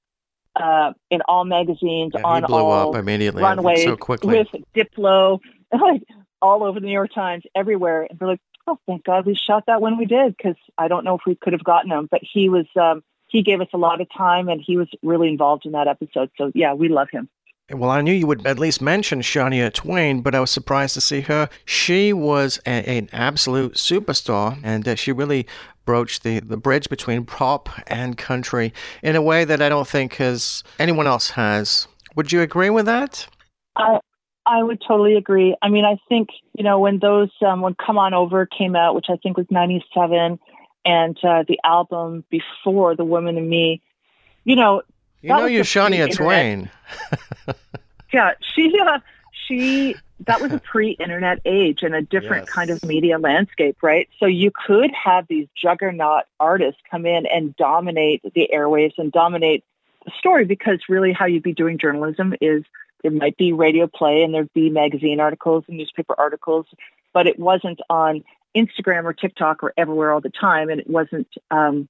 uh, 0.55 0.93
in 1.11 1.21
all 1.27 1.43
magazines, 1.43 2.13
yeah, 2.15 2.21
on 2.23 2.45
all 2.45 2.95
immediately 2.95 3.43
runways 3.43 3.83
so 3.83 3.97
quickly. 3.97 4.37
with 4.37 4.47
Diplo, 4.73 5.39
like 5.73 6.03
all 6.41 6.63
over 6.63 6.79
the 6.79 6.85
New 6.85 6.93
York 6.93 7.13
Times, 7.13 7.43
everywhere. 7.53 8.07
And 8.09 8.17
we're 8.19 8.27
like, 8.27 8.41
oh, 8.65 8.79
thank 8.87 9.03
God 9.03 9.25
we 9.25 9.35
shot 9.35 9.65
that 9.67 9.81
when 9.81 9.97
we 9.97 10.05
did, 10.05 10.37
because 10.37 10.55
I 10.77 10.87
don't 10.87 11.03
know 11.03 11.15
if 11.15 11.21
we 11.27 11.35
could 11.35 11.51
have 11.51 11.65
gotten 11.65 11.91
him. 11.91 12.07
But 12.09 12.21
he 12.23 12.47
was 12.47 12.65
um, 12.79 13.03
he 13.27 13.43
gave 13.43 13.59
us 13.59 13.67
a 13.73 13.77
lot 13.77 13.99
of 13.99 14.07
time 14.09 14.47
and 14.47 14.61
he 14.65 14.77
was 14.77 14.87
really 15.03 15.27
involved 15.27 15.65
in 15.65 15.73
that 15.73 15.89
episode. 15.89 16.31
So 16.37 16.51
yeah, 16.55 16.73
we 16.73 16.87
love 16.87 17.09
him. 17.11 17.29
Well, 17.69 17.89
I 17.89 17.99
knew 17.99 18.13
you 18.13 18.27
would 18.27 18.47
at 18.47 18.59
least 18.59 18.81
mention 18.81 19.19
Shania 19.19 19.73
Twain, 19.73 20.21
but 20.21 20.33
I 20.33 20.39
was 20.39 20.51
surprised 20.51 20.93
to 20.93 21.01
see 21.01 21.19
her. 21.21 21.49
She 21.65 22.13
was 22.13 22.61
a, 22.65 22.69
an 22.69 23.09
absolute 23.11 23.73
superstar, 23.73 24.57
and 24.63 24.87
uh, 24.87 24.95
she 24.95 25.11
really 25.11 25.45
broached 25.83 26.23
the, 26.23 26.39
the 26.39 26.55
bridge 26.55 26.87
between 26.89 27.25
pop 27.25 27.69
and 27.87 28.17
country 28.17 28.73
in 29.03 29.17
a 29.17 29.21
way 29.21 29.43
that 29.43 29.61
I 29.61 29.67
don't 29.67 29.87
think 29.87 30.15
has 30.15 30.63
anyone 30.79 31.07
else 31.07 31.31
has. 31.31 31.89
Would 32.15 32.31
you 32.31 32.41
agree 32.41 32.69
with 32.69 32.85
that? 32.85 33.27
I 33.75 33.99
I 34.45 34.63
would 34.63 34.81
totally 34.87 35.15
agree. 35.15 35.53
I 35.61 35.67
mean, 35.67 35.83
I 35.83 35.97
think 36.07 36.29
you 36.53 36.63
know 36.63 36.79
when 36.79 36.99
those 36.99 37.31
um, 37.45 37.59
when 37.59 37.75
Come 37.75 37.97
On 37.97 38.13
Over 38.13 38.45
came 38.45 38.77
out, 38.77 38.95
which 38.95 39.07
I 39.09 39.17
think 39.17 39.35
was 39.35 39.45
'97, 39.49 40.39
and 40.85 41.17
uh, 41.21 41.43
the 41.45 41.59
album 41.65 42.23
before 42.29 42.95
The 42.95 43.03
Woman 43.03 43.37
in 43.37 43.49
Me. 43.49 43.81
You 44.45 44.55
know, 44.55 44.83
you 45.21 45.29
know 45.29 45.45
you're 45.45 45.63
Shania 45.63 46.13
Twain. 46.13 46.69
yeah, 48.13 48.33
she 48.41 48.77
uh, 48.79 48.99
she 49.31 49.95
that 50.25 50.41
was 50.41 50.51
a 50.51 50.59
pre-internet 50.59 51.39
age 51.45 51.83
and 51.83 51.93
a 51.93 52.01
different 52.01 52.45
yes. 52.47 52.53
kind 52.53 52.69
of 52.69 52.83
media 52.83 53.19
landscape, 53.19 53.77
right? 53.83 54.09
So 54.19 54.25
you 54.25 54.51
could 54.51 54.91
have 54.91 55.27
these 55.27 55.47
juggernaut 55.55 56.23
artists 56.39 56.81
come 56.89 57.05
in 57.05 57.25
and 57.27 57.55
dominate 57.55 58.21
the 58.33 58.49
airwaves 58.53 58.97
and 58.97 59.11
dominate 59.11 59.63
the 60.05 60.11
story 60.17 60.45
because 60.45 60.79
really 60.89 61.13
how 61.13 61.25
you'd 61.25 61.43
be 61.43 61.53
doing 61.53 61.77
journalism 61.77 62.33
is 62.41 62.63
there 63.03 63.11
might 63.11 63.37
be 63.37 63.53
radio 63.53 63.85
play 63.85 64.23
and 64.23 64.33
there'd 64.33 64.51
be 64.53 64.69
magazine 64.69 65.19
articles 65.19 65.65
and 65.67 65.77
newspaper 65.77 66.15
articles, 66.17 66.65
but 67.13 67.27
it 67.27 67.37
wasn't 67.37 67.79
on 67.89 68.23
Instagram 68.55 69.03
or 69.03 69.13
TikTok 69.13 69.63
or 69.63 69.73
everywhere 69.77 70.11
all 70.11 70.21
the 70.21 70.31
time, 70.31 70.69
and 70.69 70.81
it 70.81 70.89
wasn't 70.89 71.27
um, 71.51 71.87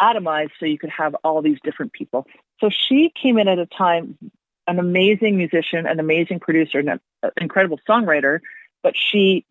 atomized 0.00 0.50
so 0.60 0.66
you 0.66 0.78
could 0.78 0.90
have 0.90 1.16
all 1.24 1.42
these 1.42 1.58
different 1.64 1.92
people. 1.92 2.24
So 2.60 2.70
she 2.70 3.10
came 3.10 3.38
in 3.38 3.48
at 3.48 3.58
a 3.58 3.66
time, 3.66 4.18
an 4.66 4.78
amazing 4.78 5.36
musician, 5.36 5.86
an 5.86 6.00
amazing 6.00 6.40
producer, 6.40 6.78
and 6.78 7.00
an 7.22 7.30
incredible 7.36 7.80
songwriter, 7.88 8.40
but 8.82 8.94
she 8.96 9.44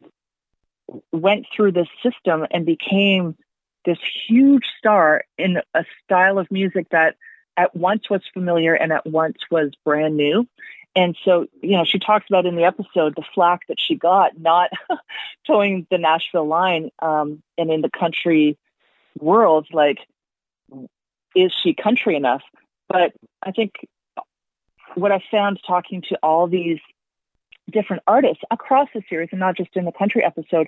went 1.11 1.45
through 1.53 1.71
this 1.71 1.87
system 2.03 2.45
and 2.51 2.65
became 2.65 3.35
this 3.85 3.99
huge 4.27 4.65
star 4.77 5.23
in 5.37 5.61
a 5.73 5.85
style 6.03 6.39
of 6.39 6.49
music 6.51 6.87
that 6.89 7.15
at 7.55 7.75
once 7.75 8.09
was 8.09 8.21
familiar 8.33 8.73
and 8.73 8.91
at 8.91 9.05
once 9.05 9.37
was 9.49 9.71
brand 9.83 10.15
new. 10.15 10.47
And 10.95 11.15
so, 11.23 11.47
you 11.61 11.77
know, 11.77 11.85
she 11.85 11.99
talks 11.99 12.25
about 12.29 12.45
in 12.45 12.55
the 12.55 12.63
episode 12.63 13.15
the 13.15 13.23
flack 13.33 13.67
that 13.67 13.79
she 13.79 13.95
got 13.95 14.39
not 14.39 14.71
toeing 15.47 15.85
the 15.91 15.97
Nashville 15.97 16.47
line 16.47 16.91
um, 16.99 17.41
and 17.57 17.71
in 17.71 17.81
the 17.81 17.89
country 17.89 18.57
world, 19.19 19.67
like, 19.71 19.99
is 21.35 21.53
she 21.63 21.73
country 21.73 22.15
enough? 22.15 22.41
But 22.89 23.13
I 23.44 23.51
think 23.51 23.74
what 24.96 25.12
I 25.12 25.22
found 25.29 25.60
talking 25.65 26.01
to 26.10 26.17
all 26.24 26.48
these 26.48 26.79
different 27.72 28.03
artists 28.08 28.44
across 28.50 28.88
the 28.94 29.01
series 29.10 29.29
and 29.32 29.39
not 29.39 29.58
just 29.58 29.75
in 29.75 29.86
the 29.86 29.91
country 29.91 30.24
episode 30.24 30.67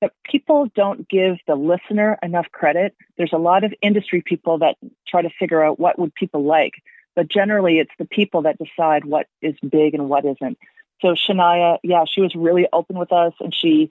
that 0.00 0.12
people 0.24 0.70
don't 0.74 1.08
give 1.08 1.36
the 1.46 1.54
listener 1.54 2.18
enough 2.22 2.46
credit. 2.52 2.94
There's 3.16 3.32
a 3.32 3.38
lot 3.38 3.64
of 3.64 3.74
industry 3.82 4.22
people 4.24 4.58
that 4.58 4.76
try 5.06 5.22
to 5.22 5.30
figure 5.38 5.62
out 5.62 5.80
what 5.80 5.98
would 5.98 6.14
people 6.14 6.44
like, 6.44 6.74
but 7.16 7.28
generally 7.28 7.78
it's 7.78 7.90
the 7.98 8.04
people 8.04 8.42
that 8.42 8.58
decide 8.58 9.04
what 9.04 9.26
is 9.42 9.56
big 9.68 9.94
and 9.94 10.08
what 10.08 10.24
isn't. 10.24 10.58
So 11.00 11.08
Shania, 11.08 11.78
yeah, 11.82 12.04
she 12.12 12.20
was 12.20 12.34
really 12.34 12.66
open 12.72 12.98
with 12.98 13.12
us 13.12 13.32
and 13.40 13.54
she 13.54 13.90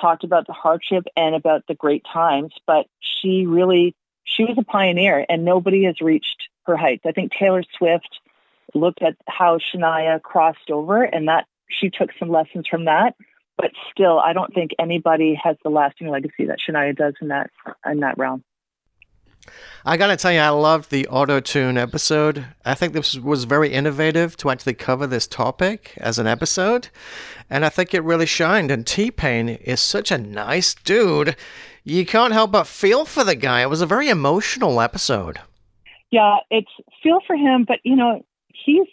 talked 0.00 0.24
about 0.24 0.46
the 0.46 0.52
hardship 0.52 1.04
and 1.16 1.34
about 1.34 1.66
the 1.68 1.74
great 1.74 2.04
times, 2.10 2.52
but 2.66 2.86
she 3.00 3.46
really 3.46 3.94
she 4.24 4.44
was 4.44 4.56
a 4.56 4.64
pioneer 4.64 5.26
and 5.28 5.44
nobody 5.44 5.84
has 5.84 6.00
reached 6.00 6.48
her 6.64 6.76
heights. 6.76 7.02
I 7.06 7.12
think 7.12 7.32
Taylor 7.32 7.62
Swift 7.78 8.08
looked 8.74 9.02
at 9.02 9.16
how 9.28 9.58
Shania 9.58 10.20
crossed 10.22 10.70
over 10.70 11.02
and 11.02 11.28
that 11.28 11.46
she 11.68 11.90
took 11.90 12.10
some 12.18 12.30
lessons 12.30 12.66
from 12.68 12.86
that 12.86 13.14
but 13.62 13.70
still, 13.90 14.18
I 14.18 14.32
don't 14.32 14.52
think 14.52 14.72
anybody 14.78 15.38
has 15.42 15.56
the 15.62 15.70
lasting 15.70 16.08
legacy 16.08 16.46
that 16.46 16.58
Shania 16.58 16.96
does 16.96 17.14
in 17.20 17.28
that 17.28 17.50
in 17.88 18.00
that 18.00 18.18
realm. 18.18 18.42
I 19.84 19.96
gotta 19.96 20.16
tell 20.16 20.32
you, 20.32 20.38
I 20.38 20.50
loved 20.50 20.90
the 20.90 21.06
auto 21.08 21.40
tune 21.40 21.76
episode. 21.76 22.44
I 22.64 22.74
think 22.74 22.92
this 22.92 23.16
was 23.16 23.44
very 23.44 23.72
innovative 23.72 24.36
to 24.38 24.50
actually 24.50 24.74
cover 24.74 25.06
this 25.06 25.26
topic 25.26 25.94
as 25.96 26.18
an 26.18 26.26
episode, 26.26 26.88
and 27.50 27.64
I 27.64 27.68
think 27.68 27.92
it 27.92 28.04
really 28.04 28.26
shined. 28.26 28.70
And 28.70 28.86
T 28.86 29.10
Pain 29.10 29.48
is 29.48 29.80
such 29.80 30.10
a 30.10 30.18
nice 30.18 30.74
dude. 30.74 31.36
You 31.84 32.06
can't 32.06 32.32
help 32.32 32.52
but 32.52 32.66
feel 32.66 33.04
for 33.04 33.24
the 33.24 33.34
guy. 33.34 33.62
It 33.62 33.70
was 33.70 33.80
a 33.80 33.86
very 33.86 34.08
emotional 34.08 34.80
episode. 34.80 35.38
Yeah, 36.12 36.36
it's 36.50 36.70
feel 37.02 37.20
for 37.26 37.34
him, 37.34 37.64
but 37.66 37.80
you 37.82 37.96
know, 37.96 38.24
he's 38.48 38.86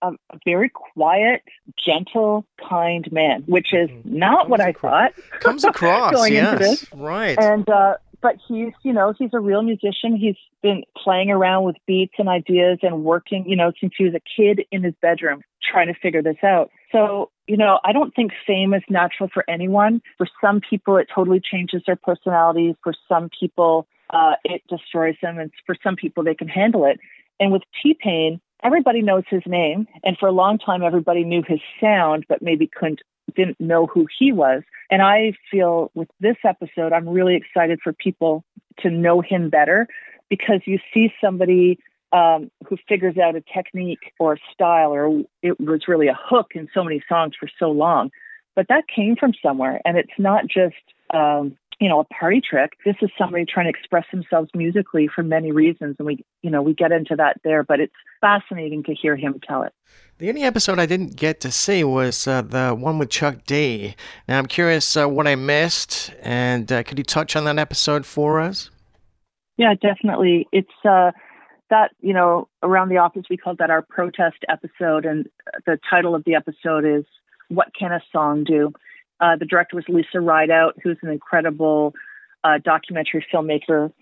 a, 0.00 0.12
a 0.12 0.38
very 0.44 0.70
quiet, 0.70 1.42
gentle, 1.84 2.46
kind 2.66 3.10
man, 3.12 3.42
which 3.46 3.74
is 3.74 3.90
mm-hmm. 3.90 4.18
not 4.18 4.38
Comes 4.38 4.50
what 4.50 4.60
I 4.60 4.72
thought. 4.72 5.12
Comes 5.40 5.64
across, 5.64 6.14
going 6.14 6.32
yes, 6.32 6.52
into 6.52 6.64
this. 6.64 6.86
right. 6.94 7.38
And 7.38 7.68
uh, 7.68 7.96
but 8.22 8.36
he's, 8.46 8.72
you 8.82 8.92
know, 8.92 9.14
he's 9.18 9.30
a 9.32 9.40
real 9.40 9.62
musician. 9.62 10.16
He's 10.16 10.36
been 10.62 10.84
playing 10.96 11.30
around 11.30 11.64
with 11.64 11.76
beats 11.86 12.14
and 12.18 12.28
ideas 12.28 12.78
and 12.82 13.02
working, 13.02 13.48
you 13.48 13.56
know, 13.56 13.72
since 13.80 13.92
he 13.96 14.04
was 14.04 14.14
a 14.14 14.20
kid 14.36 14.64
in 14.70 14.82
his 14.82 14.94
bedroom 15.00 15.42
trying 15.62 15.86
to 15.86 15.94
figure 15.94 16.22
this 16.22 16.36
out. 16.42 16.70
So, 16.92 17.30
you 17.46 17.56
know, 17.56 17.80
I 17.84 17.92
don't 17.92 18.14
think 18.14 18.32
fame 18.46 18.74
is 18.74 18.82
natural 18.88 19.28
for 19.32 19.44
anyone. 19.48 20.02
For 20.18 20.26
some 20.40 20.60
people, 20.60 20.96
it 20.96 21.08
totally 21.14 21.40
changes 21.40 21.82
their 21.86 21.96
personality. 21.96 22.76
For 22.82 22.92
some 23.08 23.30
people, 23.38 23.86
uh, 24.10 24.34
it 24.44 24.62
destroys 24.68 25.16
them. 25.22 25.38
And 25.38 25.50
for 25.66 25.76
some 25.82 25.96
people, 25.96 26.24
they 26.24 26.34
can 26.34 26.48
handle 26.48 26.84
it. 26.84 26.98
And 27.38 27.52
with 27.52 27.62
T 27.82 27.94
Pain, 27.94 28.40
everybody 28.62 29.02
knows 29.02 29.24
his 29.28 29.42
name. 29.46 29.86
And 30.04 30.16
for 30.18 30.28
a 30.28 30.32
long 30.32 30.58
time, 30.58 30.82
everybody 30.82 31.24
knew 31.24 31.42
his 31.46 31.60
sound, 31.80 32.26
but 32.28 32.42
maybe 32.42 32.66
couldn't, 32.66 33.00
didn't 33.34 33.60
know 33.60 33.86
who 33.86 34.06
he 34.18 34.32
was. 34.32 34.62
And 34.90 35.02
I 35.02 35.32
feel 35.50 35.90
with 35.94 36.08
this 36.20 36.36
episode, 36.44 36.92
I'm 36.92 37.08
really 37.08 37.36
excited 37.36 37.80
for 37.82 37.92
people 37.92 38.44
to 38.80 38.90
know 38.90 39.20
him 39.20 39.50
better 39.50 39.86
because 40.28 40.60
you 40.64 40.78
see 40.92 41.12
somebody 41.20 41.78
um, 42.12 42.50
who 42.68 42.76
figures 42.88 43.16
out 43.18 43.36
a 43.36 43.42
technique 43.54 44.12
or 44.18 44.34
a 44.34 44.38
style, 44.52 44.92
or 44.92 45.22
it 45.42 45.60
was 45.60 45.86
really 45.86 46.08
a 46.08 46.18
hook 46.20 46.52
in 46.54 46.68
so 46.74 46.82
many 46.82 47.02
songs 47.08 47.34
for 47.38 47.48
so 47.58 47.70
long. 47.70 48.10
But 48.56 48.66
that 48.68 48.88
came 48.88 49.16
from 49.16 49.32
somewhere, 49.42 49.80
and 49.84 49.96
it's 49.96 50.18
not 50.18 50.46
just 50.46 50.74
um, 51.14 51.56
you 51.80 51.88
know, 51.88 51.98
a 51.98 52.04
party 52.04 52.42
trick. 52.42 52.72
This 52.84 52.96
is 53.00 53.08
somebody 53.16 53.46
trying 53.46 53.64
to 53.64 53.70
express 53.70 54.04
themselves 54.12 54.50
musically 54.54 55.08
for 55.08 55.22
many 55.22 55.50
reasons. 55.50 55.96
And 55.98 56.06
we, 56.06 56.24
you 56.42 56.50
know, 56.50 56.60
we 56.60 56.74
get 56.74 56.92
into 56.92 57.16
that 57.16 57.40
there, 57.42 57.62
but 57.62 57.80
it's 57.80 57.94
fascinating 58.20 58.82
to 58.84 58.94
hear 58.94 59.16
him 59.16 59.40
tell 59.42 59.62
it. 59.62 59.72
The 60.18 60.28
only 60.28 60.42
episode 60.42 60.78
I 60.78 60.84
didn't 60.84 61.16
get 61.16 61.40
to 61.40 61.50
see 61.50 61.82
was 61.82 62.26
uh, 62.26 62.42
the 62.42 62.74
one 62.74 62.98
with 62.98 63.08
Chuck 63.08 63.46
D. 63.46 63.94
Now, 64.28 64.38
I'm 64.38 64.46
curious 64.46 64.94
uh, 64.94 65.08
what 65.08 65.26
I 65.26 65.34
missed, 65.36 66.12
and 66.20 66.70
uh, 66.70 66.82
could 66.82 66.98
you 66.98 67.04
touch 67.04 67.34
on 67.34 67.44
that 67.44 67.58
episode 67.58 68.04
for 68.04 68.40
us? 68.40 68.70
Yeah, 69.56 69.72
definitely. 69.74 70.46
It's 70.52 70.68
uh, 70.84 71.12
that, 71.70 71.92
you 72.00 72.12
know, 72.12 72.48
around 72.62 72.90
the 72.90 72.98
office, 72.98 73.24
we 73.30 73.38
called 73.38 73.56
that 73.58 73.70
our 73.70 73.80
protest 73.80 74.44
episode, 74.50 75.06
and 75.06 75.26
the 75.64 75.78
title 75.88 76.14
of 76.14 76.24
the 76.24 76.34
episode 76.34 76.84
is 76.84 77.04
What 77.48 77.68
Can 77.74 77.92
a 77.92 78.02
Song 78.12 78.44
Do? 78.44 78.74
Uh, 79.20 79.36
the 79.36 79.44
director 79.44 79.76
was 79.76 79.84
Lisa 79.88 80.20
Rideout, 80.20 80.76
who's 80.82 80.98
an 81.02 81.10
incredible 81.10 81.94
uh, 82.42 82.58
documentary 82.58 83.24
filmmaker 83.32 83.92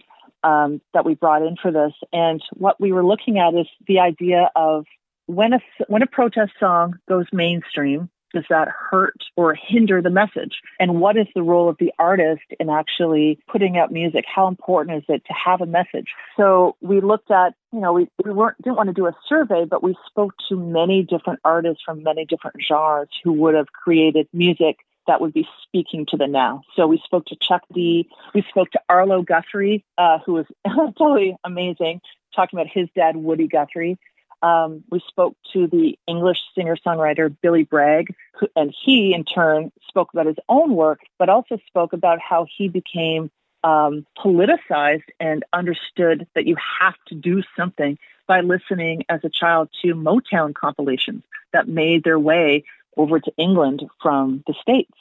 um, 0.44 0.80
that 0.94 1.04
we 1.04 1.14
brought 1.14 1.42
in 1.42 1.56
for 1.60 1.72
this. 1.72 1.92
And 2.12 2.42
what 2.54 2.80
we 2.80 2.92
were 2.92 3.04
looking 3.04 3.38
at 3.38 3.54
is 3.54 3.66
the 3.86 4.00
idea 4.00 4.50
of 4.54 4.86
when 5.26 5.52
a 5.52 5.60
when 5.88 6.02
a 6.02 6.06
protest 6.06 6.52
song 6.58 6.98
goes 7.08 7.26
mainstream, 7.32 8.08
does 8.32 8.44
that 8.48 8.68
hurt 8.68 9.16
or 9.36 9.54
hinder 9.54 10.00
the 10.00 10.10
message? 10.10 10.60
And 10.78 11.00
what 11.00 11.16
is 11.16 11.26
the 11.34 11.42
role 11.42 11.68
of 11.68 11.76
the 11.78 11.92
artist 11.98 12.44
in 12.60 12.70
actually 12.70 13.38
putting 13.50 13.76
out 13.76 13.92
music? 13.92 14.24
How 14.32 14.48
important 14.48 14.98
is 14.98 15.04
it 15.08 15.22
to 15.26 15.32
have 15.32 15.60
a 15.60 15.66
message? 15.66 16.08
So 16.36 16.76
we 16.80 17.00
looked 17.00 17.30
at, 17.30 17.54
you 17.72 17.80
know, 17.80 17.92
we, 17.92 18.08
we 18.24 18.32
weren't 18.32 18.56
didn't 18.62 18.76
want 18.76 18.88
to 18.88 18.94
do 18.94 19.06
a 19.06 19.16
survey, 19.28 19.64
but 19.64 19.82
we 19.82 19.96
spoke 20.06 20.34
to 20.48 20.56
many 20.56 21.02
different 21.02 21.40
artists 21.44 21.82
from 21.84 22.02
many 22.02 22.24
different 22.24 22.56
genres 22.66 23.08
who 23.22 23.32
would 23.32 23.54
have 23.54 23.72
created 23.72 24.28
music 24.32 24.76
that 25.08 25.20
would 25.20 25.32
be 25.32 25.48
speaking 25.62 26.06
to 26.06 26.16
the 26.16 26.28
now. 26.28 26.62
So 26.76 26.86
we 26.86 27.00
spoke 27.04 27.26
to 27.26 27.36
Chuck 27.36 27.62
D. 27.74 28.08
We 28.34 28.44
spoke 28.48 28.70
to 28.70 28.80
Arlo 28.88 29.22
Guthrie, 29.22 29.84
uh, 29.96 30.18
who 30.24 30.34
was 30.34 30.46
totally 30.96 31.36
amazing, 31.44 32.00
talking 32.36 32.58
about 32.58 32.70
his 32.72 32.88
dad, 32.94 33.16
Woody 33.16 33.48
Guthrie. 33.48 33.98
Um, 34.40 34.84
we 34.90 35.00
spoke 35.08 35.36
to 35.52 35.66
the 35.66 35.98
English 36.06 36.38
singer-songwriter 36.54 37.34
Billy 37.42 37.64
Bragg, 37.64 38.14
who, 38.38 38.46
and 38.54 38.72
he 38.84 39.12
in 39.12 39.24
turn 39.24 39.72
spoke 39.88 40.10
about 40.12 40.26
his 40.26 40.36
own 40.48 40.76
work, 40.76 41.00
but 41.18 41.28
also 41.28 41.58
spoke 41.66 41.92
about 41.92 42.20
how 42.20 42.46
he 42.56 42.68
became 42.68 43.32
um, 43.64 44.06
politicized 44.16 45.08
and 45.18 45.44
understood 45.52 46.28
that 46.36 46.46
you 46.46 46.56
have 46.80 46.94
to 47.08 47.16
do 47.16 47.42
something 47.56 47.98
by 48.28 48.42
listening 48.42 49.04
as 49.08 49.20
a 49.24 49.28
child 49.28 49.70
to 49.82 49.94
Motown 49.94 50.54
compilations 50.54 51.24
that 51.52 51.66
made 51.66 52.04
their 52.04 52.18
way 52.18 52.62
over 52.98 53.20
to 53.20 53.32
England 53.38 53.84
from 54.02 54.42
the 54.46 54.54
States. 54.60 54.92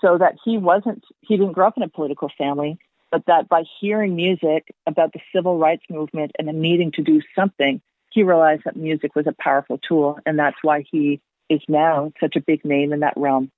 So 0.00 0.18
that 0.18 0.34
he 0.44 0.58
wasn't, 0.58 1.04
he 1.20 1.36
didn't 1.36 1.52
grow 1.52 1.66
up 1.66 1.76
in 1.76 1.82
a 1.82 1.88
political 1.88 2.30
family, 2.36 2.78
but 3.10 3.24
that 3.26 3.48
by 3.48 3.64
hearing 3.80 4.14
music 4.14 4.74
about 4.86 5.12
the 5.12 5.20
civil 5.34 5.58
rights 5.58 5.84
movement 5.88 6.32
and 6.38 6.46
the 6.46 6.52
needing 6.52 6.92
to 6.92 7.02
do 7.02 7.20
something, 7.34 7.80
he 8.10 8.22
realized 8.22 8.62
that 8.64 8.76
music 8.76 9.14
was 9.16 9.26
a 9.26 9.34
powerful 9.40 9.78
tool. 9.78 10.18
And 10.26 10.38
that's 10.38 10.56
why 10.62 10.84
he 10.90 11.20
is 11.48 11.60
now 11.68 12.12
such 12.20 12.36
a 12.36 12.40
big 12.40 12.64
name 12.64 12.92
in 12.92 13.00
that 13.00 13.14
realm. 13.16 13.50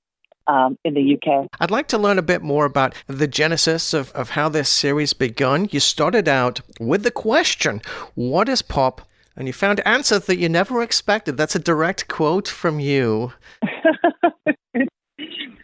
Um, 0.46 0.78
in 0.84 0.94
the 0.94 1.14
UK. 1.14 1.46
I'd 1.60 1.70
like 1.70 1.87
to 1.88 1.99
learn 1.99 2.18
a 2.18 2.22
bit 2.22 2.42
more 2.42 2.64
about 2.64 2.96
the 3.06 3.28
genesis 3.28 3.94
of, 3.94 4.10
of 4.12 4.30
how 4.30 4.49
this 4.49 4.68
series 4.68 5.12
begun. 5.12 5.68
You 5.70 5.78
started 5.78 6.28
out 6.28 6.60
with 6.80 7.04
the 7.04 7.12
question, 7.12 7.82
What 8.16 8.49
is 8.49 8.60
pop? 8.60 9.02
And 9.37 9.46
you 9.46 9.52
found 9.52 9.80
answers 9.87 10.26
that 10.26 10.38
you 10.38 10.49
never 10.49 10.82
expected. 10.82 11.37
That's 11.37 11.54
a 11.54 11.60
direct 11.60 12.08
quote 12.08 12.49
from 12.49 12.80
you. 12.80 13.32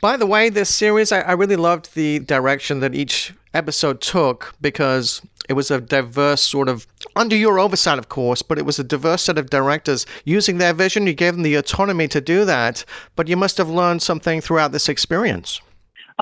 By 0.00 0.16
the 0.16 0.26
way, 0.26 0.50
this 0.50 0.73
series, 0.75 1.11
I, 1.11 1.20
I, 1.20 1.32
really 1.32 1.56
loved 1.56 1.94
the 1.94 2.20
direction 2.20 2.80
that 2.80 2.94
each 2.94 3.35
episode 3.54 4.00
took 4.00 4.54
because 4.61 5.23
it 5.49 5.54
was 5.54 5.70
a 5.70 5.80
diverse 5.80 6.42
sort 6.42 6.68
of, 6.68 6.87
under 7.16 7.35
your 7.35 7.58
oversight, 7.58 7.99
of 7.99 8.08
course, 8.08 8.42
but 8.42 8.58
it 8.58 8.66
was 8.66 8.78
a 8.78 8.85
diverse 8.85 9.23
set 9.23 9.38
of 9.38 9.50
directors 9.50 10.06
using 10.25 10.58
their 10.58 10.75
vision. 10.75 11.06
You 11.06 11.14
gave 11.14 11.32
them 11.32 11.42
the 11.42 11.54
autonomy 11.54 12.08
to 12.08 12.20
do 12.20 12.44
that, 12.44 12.85
but 13.16 13.26
you 13.26 13.37
must 13.37 13.56
have 13.58 13.70
learned 13.70 14.02
something 14.02 14.40
throughout 14.40 14.73
this 14.73 14.88
experience. 14.88 15.61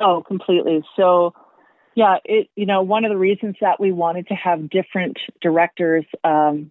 Oh, 0.01 0.23
completely. 0.27 0.83
So, 0.97 1.35
yeah, 1.95 2.19
it 2.25 2.49
you 2.57 2.67
know 2.67 2.83
one 2.83 3.05
of 3.05 3.11
the 3.11 3.17
reasons 3.17 3.57
that 3.61 3.79
we 3.79 3.93
wanted 3.93 4.27
to 4.29 4.35
have 4.35 4.69
different 4.69 5.17
directors 5.41 6.05
um, 6.25 6.71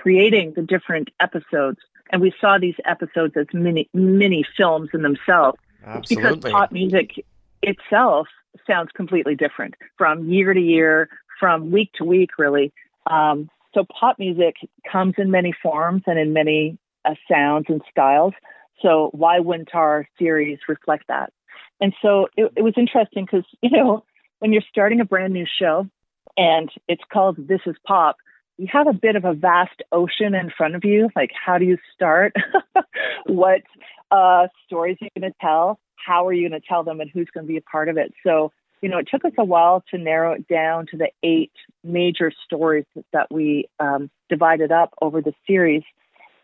creating 0.00 0.52
the 0.54 0.62
different 0.62 1.10
episodes, 1.20 1.78
and 2.10 2.20
we 2.20 2.32
saw 2.40 2.58
these 2.58 2.76
episodes 2.84 3.36
as 3.36 3.46
mini 3.52 3.88
mini 3.92 4.44
films 4.56 4.90
in 4.92 5.02
themselves 5.02 5.58
Absolutely. 5.86 6.36
Because 6.36 6.52
pop 6.52 6.72
music 6.72 7.24
itself 7.62 8.28
sounds 8.66 8.90
completely 8.94 9.34
different 9.34 9.74
from 9.98 10.28
year 10.30 10.54
to 10.54 10.60
year, 10.60 11.08
from 11.38 11.70
week 11.70 11.90
to 11.94 12.04
week, 12.04 12.30
really. 12.38 12.72
Um, 13.06 13.50
so 13.74 13.84
pop 13.84 14.18
music 14.18 14.56
comes 14.90 15.14
in 15.18 15.30
many 15.30 15.52
forms 15.62 16.02
and 16.06 16.18
in 16.18 16.32
many 16.32 16.78
uh, 17.04 17.14
sounds 17.30 17.66
and 17.68 17.82
styles. 17.90 18.32
So 18.80 19.10
why 19.12 19.40
wouldn't 19.40 19.74
our 19.74 20.08
series 20.18 20.58
reflect 20.68 21.04
that? 21.08 21.32
And 21.80 21.92
so 22.00 22.28
it, 22.36 22.52
it 22.56 22.62
was 22.62 22.74
interesting 22.76 23.24
because, 23.24 23.44
you 23.62 23.70
know, 23.70 24.04
when 24.38 24.52
you're 24.52 24.62
starting 24.68 25.00
a 25.00 25.04
brand 25.04 25.32
new 25.32 25.46
show 25.58 25.88
and 26.36 26.70
it's 26.88 27.02
called 27.12 27.36
This 27.48 27.60
is 27.66 27.76
Pop, 27.86 28.16
you 28.56 28.66
have 28.70 28.86
a 28.86 28.92
bit 28.92 29.16
of 29.16 29.24
a 29.24 29.34
vast 29.34 29.82
ocean 29.90 30.34
in 30.34 30.50
front 30.56 30.74
of 30.74 30.84
you. 30.84 31.08
Like, 31.16 31.30
how 31.32 31.58
do 31.58 31.64
you 31.64 31.78
start? 31.94 32.34
what 33.26 33.62
uh, 34.10 34.46
stories 34.66 34.96
are 35.00 35.06
you 35.06 35.20
going 35.20 35.32
to 35.32 35.38
tell? 35.40 35.78
How 35.96 36.26
are 36.26 36.32
you 36.32 36.48
going 36.48 36.60
to 36.60 36.66
tell 36.66 36.84
them, 36.84 37.00
and 37.00 37.10
who's 37.12 37.28
going 37.32 37.46
to 37.46 37.52
be 37.52 37.56
a 37.56 37.62
part 37.62 37.88
of 37.88 37.96
it? 37.96 38.12
So, 38.24 38.52
you 38.80 38.88
know, 38.88 38.98
it 38.98 39.08
took 39.10 39.24
us 39.24 39.32
a 39.38 39.44
while 39.44 39.82
to 39.90 39.98
narrow 39.98 40.32
it 40.32 40.46
down 40.46 40.86
to 40.90 40.96
the 40.96 41.08
eight 41.22 41.52
major 41.82 42.30
stories 42.44 42.84
that 43.12 43.26
we 43.30 43.68
um, 43.80 44.10
divided 44.28 44.70
up 44.70 44.92
over 45.00 45.20
the 45.20 45.32
series. 45.46 45.82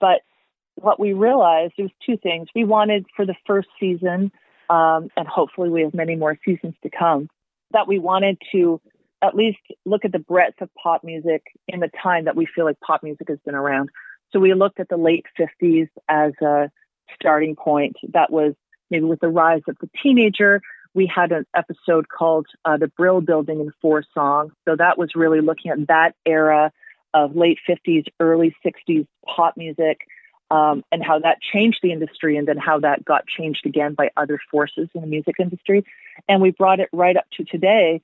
But 0.00 0.23
what 0.76 0.99
we 0.99 1.12
realized 1.12 1.75
was 1.79 1.90
two 2.05 2.17
things. 2.17 2.49
We 2.55 2.64
wanted 2.64 3.07
for 3.14 3.26
the 3.26 3.37
first 3.47 3.69
season, 3.79 4.33
um, 4.71 5.11
and 5.17 5.29
hopefully 5.29 5.69
we 5.69 5.83
have 5.83 5.95
many 5.95 6.17
more 6.17 6.38
seasons 6.45 6.75
to 6.83 6.90
come, 6.90 7.29
that 7.73 7.87
we 7.87 7.99
wanted 7.99 8.38
to 8.52 8.81
at 9.22 9.34
least 9.34 9.58
look 9.84 10.04
at 10.04 10.12
the 10.12 10.18
breadth 10.18 10.60
of 10.60 10.70
pop 10.74 11.04
music 11.04 11.42
in 11.68 11.80
the 11.80 11.90
time 12.02 12.24
that 12.24 12.36
we 12.36 12.46
feel 12.46 12.64
like 12.64 12.80
pop 12.80 13.02
music 13.02 13.28
has 13.28 13.38
been 13.44 13.54
around. 13.54 13.90
So 14.32 14.38
we 14.38 14.54
looked 14.54 14.80
at 14.80 14.88
the 14.88 14.96
late 14.96 15.26
50s 15.38 15.88
as 16.08 16.32
a 16.40 16.70
starting 17.14 17.56
point. 17.56 17.96
That 18.12 18.30
was 18.30 18.54
maybe 18.90 19.04
with 19.04 19.20
the 19.20 19.28
rise 19.28 19.62
of 19.68 19.76
the 19.80 19.90
teenager. 20.02 20.62
We 20.94 21.06
had 21.06 21.32
an 21.32 21.46
episode 21.54 22.08
called 22.08 22.46
uh, 22.64 22.76
The 22.76 22.88
Brill 22.88 23.20
Building 23.20 23.60
in 23.60 23.72
Four 23.80 24.04
Songs. 24.14 24.52
So 24.64 24.76
that 24.76 24.98
was 24.98 25.14
really 25.14 25.40
looking 25.40 25.70
at 25.70 25.86
that 25.88 26.14
era 26.26 26.72
of 27.12 27.36
late 27.36 27.58
50s, 27.68 28.06
early 28.20 28.54
60s 28.64 29.06
pop 29.26 29.56
music 29.56 30.06
um, 30.50 30.84
and 30.90 31.02
how 31.04 31.18
that 31.20 31.38
changed 31.40 31.78
the 31.82 31.92
industry 31.92 32.36
and 32.36 32.46
then 32.46 32.56
how 32.56 32.80
that 32.80 33.04
got 33.04 33.26
changed 33.26 33.66
again 33.66 33.94
by 33.94 34.10
other 34.16 34.40
forces 34.50 34.88
in 34.94 35.00
the 35.00 35.06
music 35.06 35.36
industry. 35.38 35.84
And 36.28 36.42
we 36.42 36.50
brought 36.50 36.80
it 36.80 36.88
right 36.92 37.16
up 37.16 37.26
to 37.36 37.44
today 37.44 38.02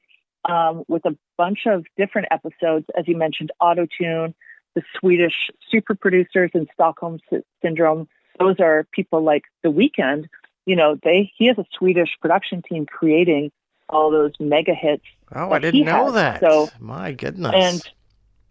um, 0.48 0.84
with 0.88 1.04
a 1.04 1.16
bunch 1.36 1.60
of 1.66 1.84
different 1.96 2.28
episodes, 2.30 2.86
as 2.96 3.06
you 3.06 3.16
mentioned, 3.16 3.50
Autotune, 3.60 4.34
the 4.74 4.82
Swedish 4.98 5.50
super 5.70 5.94
producers 5.94 6.50
in 6.54 6.66
Stockholm 6.74 7.18
Syndrome. 7.62 8.08
Those 8.38 8.60
are 8.60 8.86
people 8.92 9.22
like 9.22 9.42
The 9.62 9.70
Weeknd. 9.70 10.26
You 10.66 10.76
know, 10.76 10.98
they 11.02 11.32
he 11.36 11.46
has 11.46 11.58
a 11.58 11.64
Swedish 11.76 12.10
production 12.20 12.62
team 12.62 12.86
creating 12.86 13.52
all 13.88 14.10
those 14.10 14.32
mega 14.40 14.74
hits. 14.74 15.04
Oh, 15.34 15.50
I 15.50 15.58
didn't 15.58 15.84
know 15.84 16.06
has. 16.06 16.14
that. 16.14 16.40
So 16.40 16.68
my 16.80 17.12
goodness. 17.12 17.52
And 17.54 17.82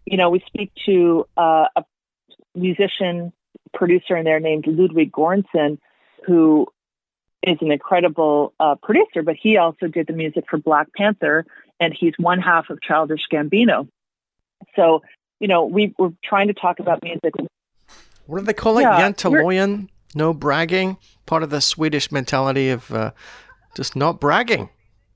you 0.04 0.16
know, 0.16 0.30
we 0.30 0.42
speak 0.46 0.72
to 0.86 1.26
uh, 1.36 1.66
a 1.76 1.84
musician 2.54 3.32
producer 3.74 4.16
in 4.16 4.24
there 4.24 4.40
named 4.40 4.66
Ludwig 4.66 5.12
Göransson, 5.12 5.78
who 6.26 6.66
is 7.42 7.58
an 7.60 7.70
incredible 7.70 8.54
uh, 8.58 8.74
producer, 8.82 9.22
but 9.22 9.36
he 9.40 9.56
also 9.56 9.86
did 9.86 10.06
the 10.06 10.12
music 10.12 10.44
for 10.48 10.58
Black 10.58 10.92
Panther, 10.94 11.46
and 11.80 11.94
he's 11.98 12.14
one 12.18 12.40
half 12.40 12.70
of 12.70 12.80
Childish 12.80 13.22
Gambino. 13.32 13.88
So, 14.74 15.02
you 15.40 15.48
know, 15.48 15.64
we 15.64 15.94
were 15.98 16.12
trying 16.24 16.48
to 16.48 16.54
talk 16.54 16.78
about 16.78 17.02
music. 17.02 17.32
What 18.26 18.38
do 18.38 18.44
they 18.44 18.54
call 18.54 18.78
it? 18.78 18.82
Yeah, 18.82 19.00
Jantelagen? 19.00 19.88
No 20.14 20.32
bragging? 20.32 20.96
Part 21.26 21.42
of 21.42 21.50
the 21.50 21.60
Swedish 21.60 22.10
mentality 22.10 22.70
of 22.70 22.90
uh, 22.90 23.12
just 23.74 23.96
not 23.96 24.20
bragging. 24.20 24.70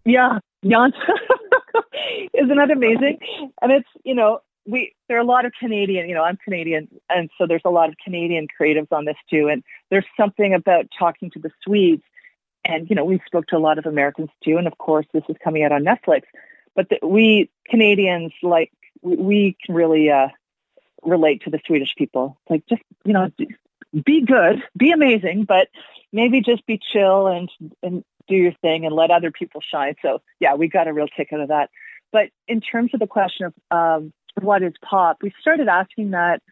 Yeah, 0.04 0.38
Jante. 0.64 0.92
Isn't 2.34 2.56
that 2.56 2.70
amazing? 2.70 3.18
And 3.62 3.72
it's, 3.72 3.88
you 4.04 4.14
know, 4.14 4.40
we 4.66 4.94
there 5.08 5.16
are 5.16 5.20
a 5.20 5.24
lot 5.24 5.44
of 5.44 5.52
Canadian, 5.58 6.08
you 6.08 6.14
know, 6.14 6.22
I'm 6.22 6.36
Canadian, 6.36 6.88
and 7.08 7.30
so 7.38 7.46
there's 7.46 7.62
a 7.64 7.70
lot 7.70 7.88
of 7.88 7.96
Canadian 8.02 8.46
creatives 8.60 8.92
on 8.92 9.04
this 9.04 9.16
too. 9.28 9.48
And 9.48 9.62
there's 9.90 10.04
something 10.16 10.54
about 10.54 10.86
talking 10.98 11.30
to 11.30 11.38
the 11.38 11.50
Swedes, 11.64 12.02
and 12.64 12.88
you 12.88 12.96
know, 12.96 13.04
we 13.04 13.20
spoke 13.26 13.46
to 13.48 13.56
a 13.56 13.58
lot 13.58 13.78
of 13.78 13.86
Americans 13.86 14.30
too. 14.44 14.56
And 14.56 14.66
of 14.66 14.76
course, 14.78 15.06
this 15.12 15.24
is 15.28 15.36
coming 15.42 15.64
out 15.64 15.72
on 15.72 15.84
Netflix. 15.84 16.22
But 16.74 16.88
the, 16.88 16.98
we 17.06 17.50
Canadians, 17.66 18.32
like, 18.42 18.72
we, 19.02 19.56
can 19.64 19.74
really 19.74 20.10
uh, 20.10 20.28
relate 21.02 21.42
to 21.42 21.50
the 21.50 21.60
Swedish 21.66 21.94
people. 21.96 22.38
Like, 22.48 22.64
just 22.66 22.82
you 23.04 23.12
know, 23.12 23.30
be 24.04 24.20
good, 24.22 24.62
be 24.76 24.92
amazing, 24.92 25.44
but 25.44 25.68
maybe 26.12 26.40
just 26.40 26.66
be 26.66 26.78
chill 26.78 27.26
and 27.26 27.50
and 27.82 28.04
do 28.28 28.36
your 28.36 28.52
thing 28.62 28.86
and 28.86 28.94
let 28.94 29.10
other 29.10 29.30
people 29.30 29.60
shine. 29.60 29.94
So 30.02 30.22
yeah, 30.38 30.54
we 30.54 30.68
got 30.68 30.88
a 30.88 30.92
real 30.92 31.08
kick 31.08 31.32
out 31.32 31.40
of 31.40 31.48
that. 31.48 31.70
But 32.12 32.30
in 32.48 32.60
terms 32.60 32.92
of 32.94 33.00
the 33.00 33.06
question 33.06 33.46
of 33.46 33.54
um, 33.70 34.12
what 34.40 34.62
is 34.62 34.72
pop, 34.82 35.18
we 35.22 35.32
started 35.40 35.68
asking 35.68 36.10
that 36.10 36.42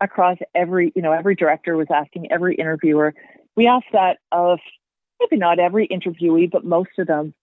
across 0.00 0.38
every, 0.54 0.92
you 0.94 1.02
know, 1.02 1.12
every 1.12 1.34
director 1.34 1.76
was 1.76 1.86
asking 1.90 2.30
every 2.30 2.54
interviewer. 2.54 3.14
We 3.56 3.66
asked 3.66 3.92
that 3.92 4.18
of 4.32 4.60
maybe 5.20 5.38
not 5.38 5.58
every 5.58 5.88
interviewee, 5.88 6.50
but 6.50 6.64
most 6.64 6.90
of 6.98 7.06
them. 7.06 7.34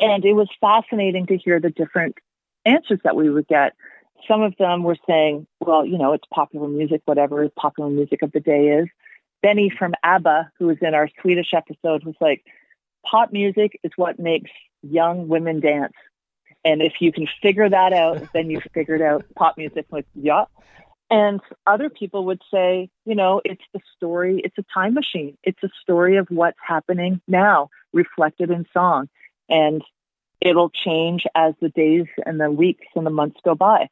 And 0.00 0.24
it 0.24 0.32
was 0.32 0.48
fascinating 0.60 1.26
to 1.26 1.36
hear 1.36 1.60
the 1.60 1.70
different 1.70 2.16
answers 2.64 3.00
that 3.04 3.16
we 3.16 3.28
would 3.28 3.46
get. 3.46 3.74
Some 4.26 4.42
of 4.42 4.56
them 4.58 4.82
were 4.82 4.96
saying, 5.06 5.46
well, 5.60 5.84
you 5.84 5.98
know, 5.98 6.12
it's 6.14 6.26
popular 6.32 6.68
music, 6.68 7.02
whatever 7.04 7.48
popular 7.50 7.90
music 7.90 8.22
of 8.22 8.32
the 8.32 8.40
day 8.40 8.68
is. 8.68 8.88
Benny 9.42 9.70
from 9.70 9.94
ABBA, 10.02 10.52
who 10.58 10.66
was 10.66 10.78
in 10.82 10.94
our 10.94 11.08
Swedish 11.20 11.54
episode, 11.54 12.04
was 12.04 12.16
like, 12.20 12.44
pop 13.04 13.32
music 13.32 13.78
is 13.82 13.92
what 13.96 14.18
makes 14.18 14.50
young 14.82 15.28
women 15.28 15.60
dance. 15.60 15.94
And 16.64 16.82
if 16.82 16.94
you 17.00 17.12
can 17.12 17.26
figure 17.40 17.68
that 17.68 17.92
out, 17.92 18.22
then 18.34 18.50
you've 18.50 18.66
figured 18.74 19.02
out 19.02 19.24
pop 19.36 19.56
music. 19.56 19.86
Like, 19.90 20.06
yeah. 20.14 20.44
And 21.10 21.40
other 21.66 21.90
people 21.90 22.26
would 22.26 22.40
say, 22.52 22.88
you 23.04 23.14
know, 23.14 23.40
it's 23.44 23.64
the 23.74 23.80
story, 23.96 24.40
it's 24.44 24.56
a 24.58 24.64
time 24.72 24.94
machine. 24.94 25.36
It's 25.42 25.62
a 25.62 25.70
story 25.82 26.16
of 26.16 26.28
what's 26.30 26.58
happening 26.64 27.20
now, 27.26 27.70
reflected 27.92 28.50
in 28.50 28.64
song. 28.72 29.08
And 29.50 29.82
it'll 30.40 30.70
change 30.70 31.26
as 31.34 31.54
the 31.60 31.68
days 31.68 32.06
and 32.24 32.40
the 32.40 32.50
weeks 32.50 32.86
and 32.94 33.04
the 33.04 33.10
months 33.10 33.40
go 33.44 33.54
by. 33.54 33.88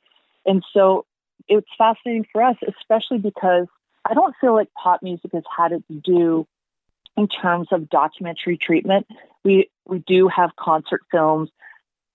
And 0.47 0.64
so 0.73 1.05
it's 1.47 1.68
fascinating 1.77 2.27
for 2.33 2.42
us, 2.42 2.57
especially 2.66 3.18
because 3.18 3.66
I 4.09 4.14
don't 4.14 4.35
feel 4.40 4.55
like 4.55 4.68
pop 4.73 5.03
music 5.03 5.33
has 5.35 5.44
had 5.55 5.73
its 5.73 5.85
due 6.03 6.47
in 7.16 7.29
terms 7.29 7.68
of 7.73 7.90
documentary 7.90 8.57
treatment. 8.57 9.07
We 9.44 9.68
we 9.87 9.99
do 9.99 10.29
have 10.29 10.51
concert 10.57 11.03
films 11.11 11.51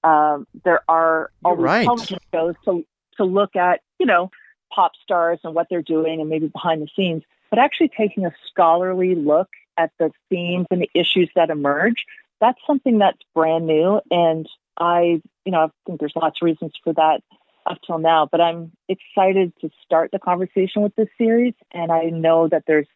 um, 0.04 0.48
there 0.66 0.82
are 0.88 1.32
all 1.44 1.56
these 1.56 1.64
right. 1.64 1.86
television 1.86 2.20
shows 2.34 2.56
to 2.66 2.86
to 3.18 3.24
look 3.24 3.56
at, 3.56 3.82
you 4.00 4.06
know, 4.06 4.32
pop 4.74 4.94
stars 5.04 5.40
and 5.44 5.54
what 5.54 5.68
they're 5.70 5.84
doing 5.84 6.20
and 6.20 6.30
maybe 6.30 6.48
behind 6.48 6.82
the 6.82 6.88
scenes, 6.96 7.24
but 7.50 7.60
actually 7.60 7.90
taking 7.90 8.26
a 8.26 8.34
scholarly 8.48 9.16
look 9.16 9.50
at 9.78 9.92
the 10.00 10.12
themes 10.30 10.66
and 10.72 10.82
the 10.82 10.90
issues 10.94 11.30
that 11.36 11.50
emerge. 11.50 12.06
That's 12.44 12.60
something 12.68 12.98
that's 12.98 13.20
brand 13.34 13.68
new, 13.68 14.02
and 14.12 14.46
I, 14.78 15.22
you 15.46 15.52
know, 15.54 15.60
I 15.60 15.68
think 15.86 16.02
there's 16.02 16.12
lots 16.14 16.40
of 16.42 16.46
reasons 16.46 16.74
for 16.84 16.92
that 16.92 17.22
up 17.66 17.78
till 17.88 18.00
now. 18.00 18.28
But 18.30 18.42
I'm 18.42 18.74
excited 18.90 19.54
to 19.62 19.70
start 19.86 20.10
the 20.12 20.20
conversation 20.20 20.82
with 20.82 20.94
this 20.98 21.08
series, 21.18 21.54
and 21.72 21.90
I 21.90 22.10
know 22.10 22.50
that 22.50 22.64
there's 22.68 22.88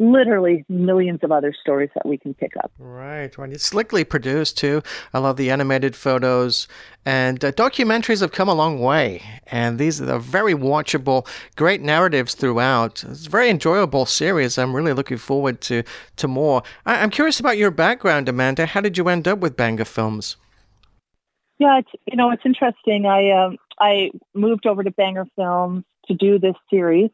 literally 0.00 0.64
millions 0.68 1.20
of 1.22 1.30
other 1.30 1.52
stories 1.52 1.90
that 1.94 2.06
we 2.06 2.16
can 2.16 2.32
pick 2.32 2.56
up. 2.56 2.72
Right, 2.78 3.36
right. 3.36 3.52
It's 3.52 3.64
slickly 3.64 4.02
produced 4.02 4.56
too. 4.56 4.82
I 5.12 5.18
love 5.18 5.36
the 5.36 5.50
animated 5.50 5.94
photos, 5.94 6.66
and 7.04 7.44
uh, 7.44 7.52
documentaries 7.52 8.22
have 8.22 8.32
come 8.32 8.48
a 8.48 8.54
long 8.54 8.80
way. 8.80 9.22
And 9.46 9.78
these 9.78 10.00
are 10.00 10.18
very 10.18 10.54
watchable, 10.54 11.28
great 11.54 11.82
narratives 11.82 12.34
throughout. 12.34 13.04
It's 13.04 13.26
a 13.26 13.30
very 13.30 13.50
enjoyable 13.50 14.06
series. 14.06 14.58
I'm 14.58 14.74
really 14.74 14.94
looking 14.94 15.18
forward 15.18 15.60
to 15.62 15.84
to 16.16 16.26
more. 16.26 16.62
I- 16.86 16.96
am 16.96 17.10
curious 17.10 17.38
about 17.38 17.58
your 17.58 17.70
background, 17.70 18.28
Amanda. 18.28 18.66
How 18.66 18.80
did 18.80 18.96
you 18.96 19.08
end 19.08 19.28
up 19.28 19.38
with 19.38 19.56
Banger 19.56 19.84
Films? 19.84 20.36
Yeah, 21.58 21.78
it's, 21.78 21.90
you 22.10 22.16
know, 22.16 22.30
it's 22.30 22.46
interesting. 22.46 23.04
I 23.04 23.30
um, 23.32 23.58
I 23.78 24.10
moved 24.34 24.66
over 24.66 24.82
to 24.82 24.90
Banger 24.90 25.26
Films 25.36 25.84
to 26.06 26.14
do 26.14 26.38
this 26.38 26.56
series 26.70 27.10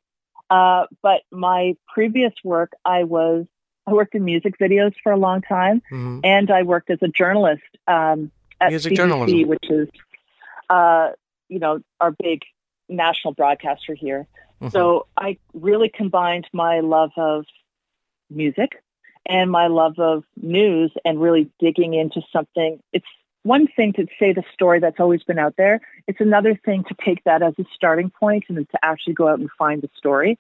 uh, 0.51 0.87
but 1.03 1.23
my 1.31 1.75
previous 1.93 2.33
work, 2.45 2.73
I 2.85 3.05
was 3.05 3.47
I 3.87 3.93
worked 3.93 4.15
in 4.15 4.25
music 4.25 4.55
videos 4.59 4.93
for 5.03 5.13
a 5.13 5.17
long 5.17 5.43
time, 5.43 5.81
mm-hmm. 5.93 6.21
and 6.25 6.51
I 6.51 6.63
worked 6.63 6.91
as 6.91 6.99
a 7.03 7.09
journalist 7.09 7.63
um, 7.87 8.31
at 8.61 8.71
music 8.71 8.93
CBC, 8.93 8.97
journalism. 8.97 9.49
which 9.49 9.71
is 9.71 9.89
uh, 10.71 11.11
you 11.49 11.59
know 11.59 11.81
our 12.01 12.11
big 12.11 12.43
national 12.89 13.35
broadcaster 13.35 13.95
here. 13.95 14.27
Mm-hmm. 14.61 14.71
So 14.71 15.07
I 15.17 15.39
really 15.53 15.91
combined 15.93 16.49
my 16.53 16.81
love 16.81 17.11
of 17.17 17.45
music 18.31 18.83
and 19.27 19.51
my 19.51 19.67
love 19.67 19.99
of 19.99 20.25
news 20.41 20.93
and 21.05 21.21
really 21.21 21.51
digging 21.59 21.95
into 21.95 22.23
something. 22.33 22.81
It's 22.93 23.07
one 23.47 23.69
thing 23.69 23.93
to 23.93 24.07
say 24.19 24.33
the 24.33 24.43
story 24.53 24.81
that's 24.81 24.99
always 24.99 25.23
been 25.23 25.39
out 25.39 25.55
there. 25.57 25.81
It's 26.09 26.21
another 26.21 26.59
thing 26.65 26.85
to 26.89 26.97
take 27.05 27.23
that 27.25 27.43
as 27.43 27.55
a 27.59 27.65
starting 27.75 28.11
point 28.11 28.45
and 28.49 28.57
to 28.69 28.79
actually 28.83 29.15
go 29.15 29.29
out 29.29 29.39
and 29.39 29.49
find 29.57 29.81
the 29.81 29.91
story. 29.97 30.37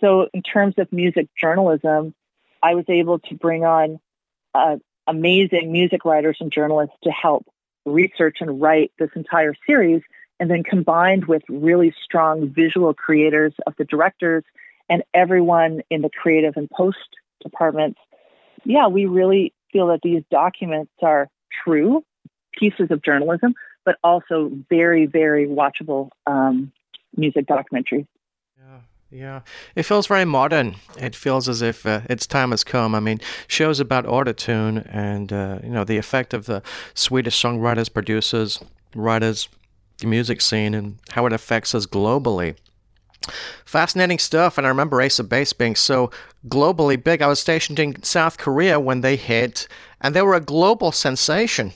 So 0.00 0.28
in 0.32 0.42
terms 0.42 0.74
of 0.78 0.90
music 0.90 1.28
journalism, 1.38 2.14
I 2.62 2.74
was 2.74 2.86
able 2.88 3.18
to 3.18 3.34
bring 3.34 3.64
on 3.64 4.00
uh, 4.54 4.76
amazing 5.06 5.70
music 5.70 6.04
writers 6.04 6.38
and 6.40 6.50
journalists 6.50 6.96
to 7.04 7.10
help 7.10 7.46
research 7.84 8.38
and 8.40 8.60
write 8.60 8.90
this 8.98 9.10
entire 9.14 9.54
series. 9.66 10.02
And 10.40 10.50
then 10.50 10.62
combined 10.62 11.26
with 11.26 11.42
really 11.48 11.94
strong 12.02 12.48
visual 12.48 12.94
creators 12.94 13.52
of 13.66 13.74
the 13.78 13.84
directors 13.84 14.44
and 14.88 15.02
everyone 15.12 15.82
in 15.90 16.02
the 16.02 16.10
creative 16.10 16.54
and 16.56 16.70
post 16.70 17.08
departments, 17.42 17.98
yeah, 18.64 18.86
we 18.86 19.06
really 19.06 19.52
feel 19.72 19.88
that 19.88 20.00
these 20.02 20.22
documents 20.30 20.92
are 21.02 21.28
true 21.64 22.02
pieces 22.56 22.90
of 22.90 23.02
journalism, 23.02 23.54
but 23.84 23.96
also 24.02 24.50
very, 24.68 25.06
very 25.06 25.46
watchable 25.46 26.10
um, 26.26 26.72
music 27.16 27.46
documentaries. 27.46 28.06
Yeah, 28.58 28.78
yeah. 29.10 29.40
It 29.74 29.84
feels 29.84 30.06
very 30.06 30.24
modern. 30.24 30.76
It 30.98 31.14
feels 31.14 31.48
as 31.48 31.62
if 31.62 31.86
uh, 31.86 32.00
its 32.10 32.26
time 32.26 32.50
has 32.50 32.64
come. 32.64 32.94
I 32.94 33.00
mean, 33.00 33.20
shows 33.46 33.80
about 33.80 34.04
autotune 34.04 34.88
and 34.92 35.32
uh, 35.32 35.60
you 35.62 35.70
know 35.70 35.84
the 35.84 35.96
effect 35.96 36.34
of 36.34 36.46
the 36.46 36.62
Swedish 36.94 37.40
songwriters, 37.40 37.92
producers, 37.92 38.60
writers, 38.94 39.48
the 39.98 40.06
music 40.06 40.40
scene, 40.40 40.74
and 40.74 40.98
how 41.10 41.26
it 41.26 41.32
affects 41.32 41.74
us 41.74 41.86
globally. 41.86 42.56
Fascinating 43.64 44.18
stuff, 44.18 44.56
and 44.56 44.66
I 44.66 44.70
remember 44.70 45.00
Ace 45.00 45.18
of 45.18 45.28
Base 45.28 45.52
being 45.52 45.74
so 45.74 46.10
globally 46.48 47.02
big. 47.02 47.22
I 47.22 47.26
was 47.26 47.40
stationed 47.40 47.78
in 47.78 48.02
South 48.04 48.38
Korea 48.38 48.78
when 48.78 49.00
they 49.00 49.16
hit, 49.16 49.66
and 50.00 50.14
they 50.14 50.22
were 50.22 50.34
a 50.34 50.40
global 50.40 50.92
sensation 50.92 51.72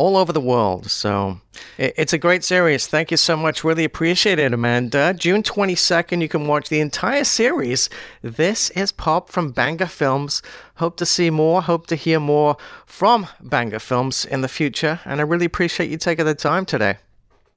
all 0.00 0.16
over 0.16 0.32
the 0.32 0.40
world. 0.40 0.90
So 0.90 1.38
it's 1.76 2.14
a 2.14 2.18
great 2.18 2.42
series. 2.42 2.86
Thank 2.86 3.10
you 3.10 3.18
so 3.18 3.36
much. 3.36 3.62
Really 3.62 3.84
appreciate 3.84 4.38
it, 4.38 4.54
Amanda. 4.54 5.12
June 5.12 5.42
22nd, 5.42 6.22
you 6.22 6.28
can 6.28 6.46
watch 6.46 6.70
the 6.70 6.80
entire 6.80 7.22
series. 7.22 7.90
This 8.22 8.70
is 8.70 8.92
Pop 8.92 9.28
from 9.28 9.50
Banger 9.50 9.84
Films. 9.84 10.40
Hope 10.76 10.96
to 10.96 11.04
see 11.04 11.28
more, 11.28 11.60
hope 11.60 11.86
to 11.88 11.96
hear 11.96 12.18
more 12.18 12.56
from 12.86 13.26
Banger 13.42 13.78
Films 13.78 14.24
in 14.24 14.40
the 14.40 14.48
future. 14.48 15.00
And 15.04 15.20
I 15.20 15.24
really 15.24 15.44
appreciate 15.44 15.90
you 15.90 15.98
taking 15.98 16.24
the 16.24 16.34
time 16.34 16.64
today. 16.64 16.96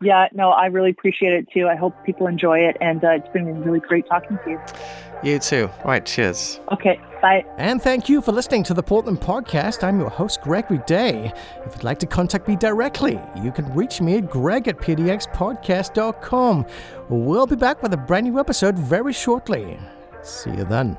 Yeah, 0.04 0.28
no, 0.34 0.50
I 0.50 0.66
really 0.68 0.89
appreciate 0.89 1.34
it 1.34 1.48
too. 1.52 1.68
I 1.68 1.76
hope 1.76 1.96
people 2.06 2.28
enjoy 2.28 2.60
it. 2.60 2.78
And 2.82 3.04
uh, 3.04 3.12
it's 3.12 3.28
been 3.30 3.63
really 3.63 3.80
great 3.80 4.06
talking 4.08 4.38
to 4.44 4.50
you. 4.52 4.60
You 5.24 5.39
too. 5.39 5.70
All 5.80 5.86
right, 5.86 6.06
cheers. 6.06 6.60
Okay, 6.74 7.00
bye. 7.22 7.46
And 7.58 7.82
thank 7.82 8.10
you 8.10 8.22
for 8.22 8.34
listening 8.34 8.63
to 8.63 8.74
the 8.74 8.84
Portland 8.84 9.22
Podcast. 9.22 9.82
I'm 9.82 10.00
your 10.00 10.10
host, 10.10 10.42
Gregory 10.42 10.82
Day. 10.86 11.32
If 11.66 11.76
you'd 11.76 11.86
like 11.86 12.00
to 12.00 12.06
contact 12.06 12.50
me 12.50 12.58
directly, 12.58 13.18
you 13.42 13.52
can 13.52 13.74
reach 13.74 14.02
me 14.02 14.18
at 14.18 14.30
greg 14.30 14.68
at 14.68 14.78
pdxpodcast.com. 14.80 16.66
We'll 17.08 17.48
be 17.48 17.56
back 17.56 17.82
with 17.82 17.94
a 17.94 17.98
brand 17.98 18.26
new 18.26 18.38
episode 18.38 18.78
very 18.78 19.13
shortly. 19.13 19.80
See 20.22 20.52
you 20.52 20.66
then. 20.66 20.98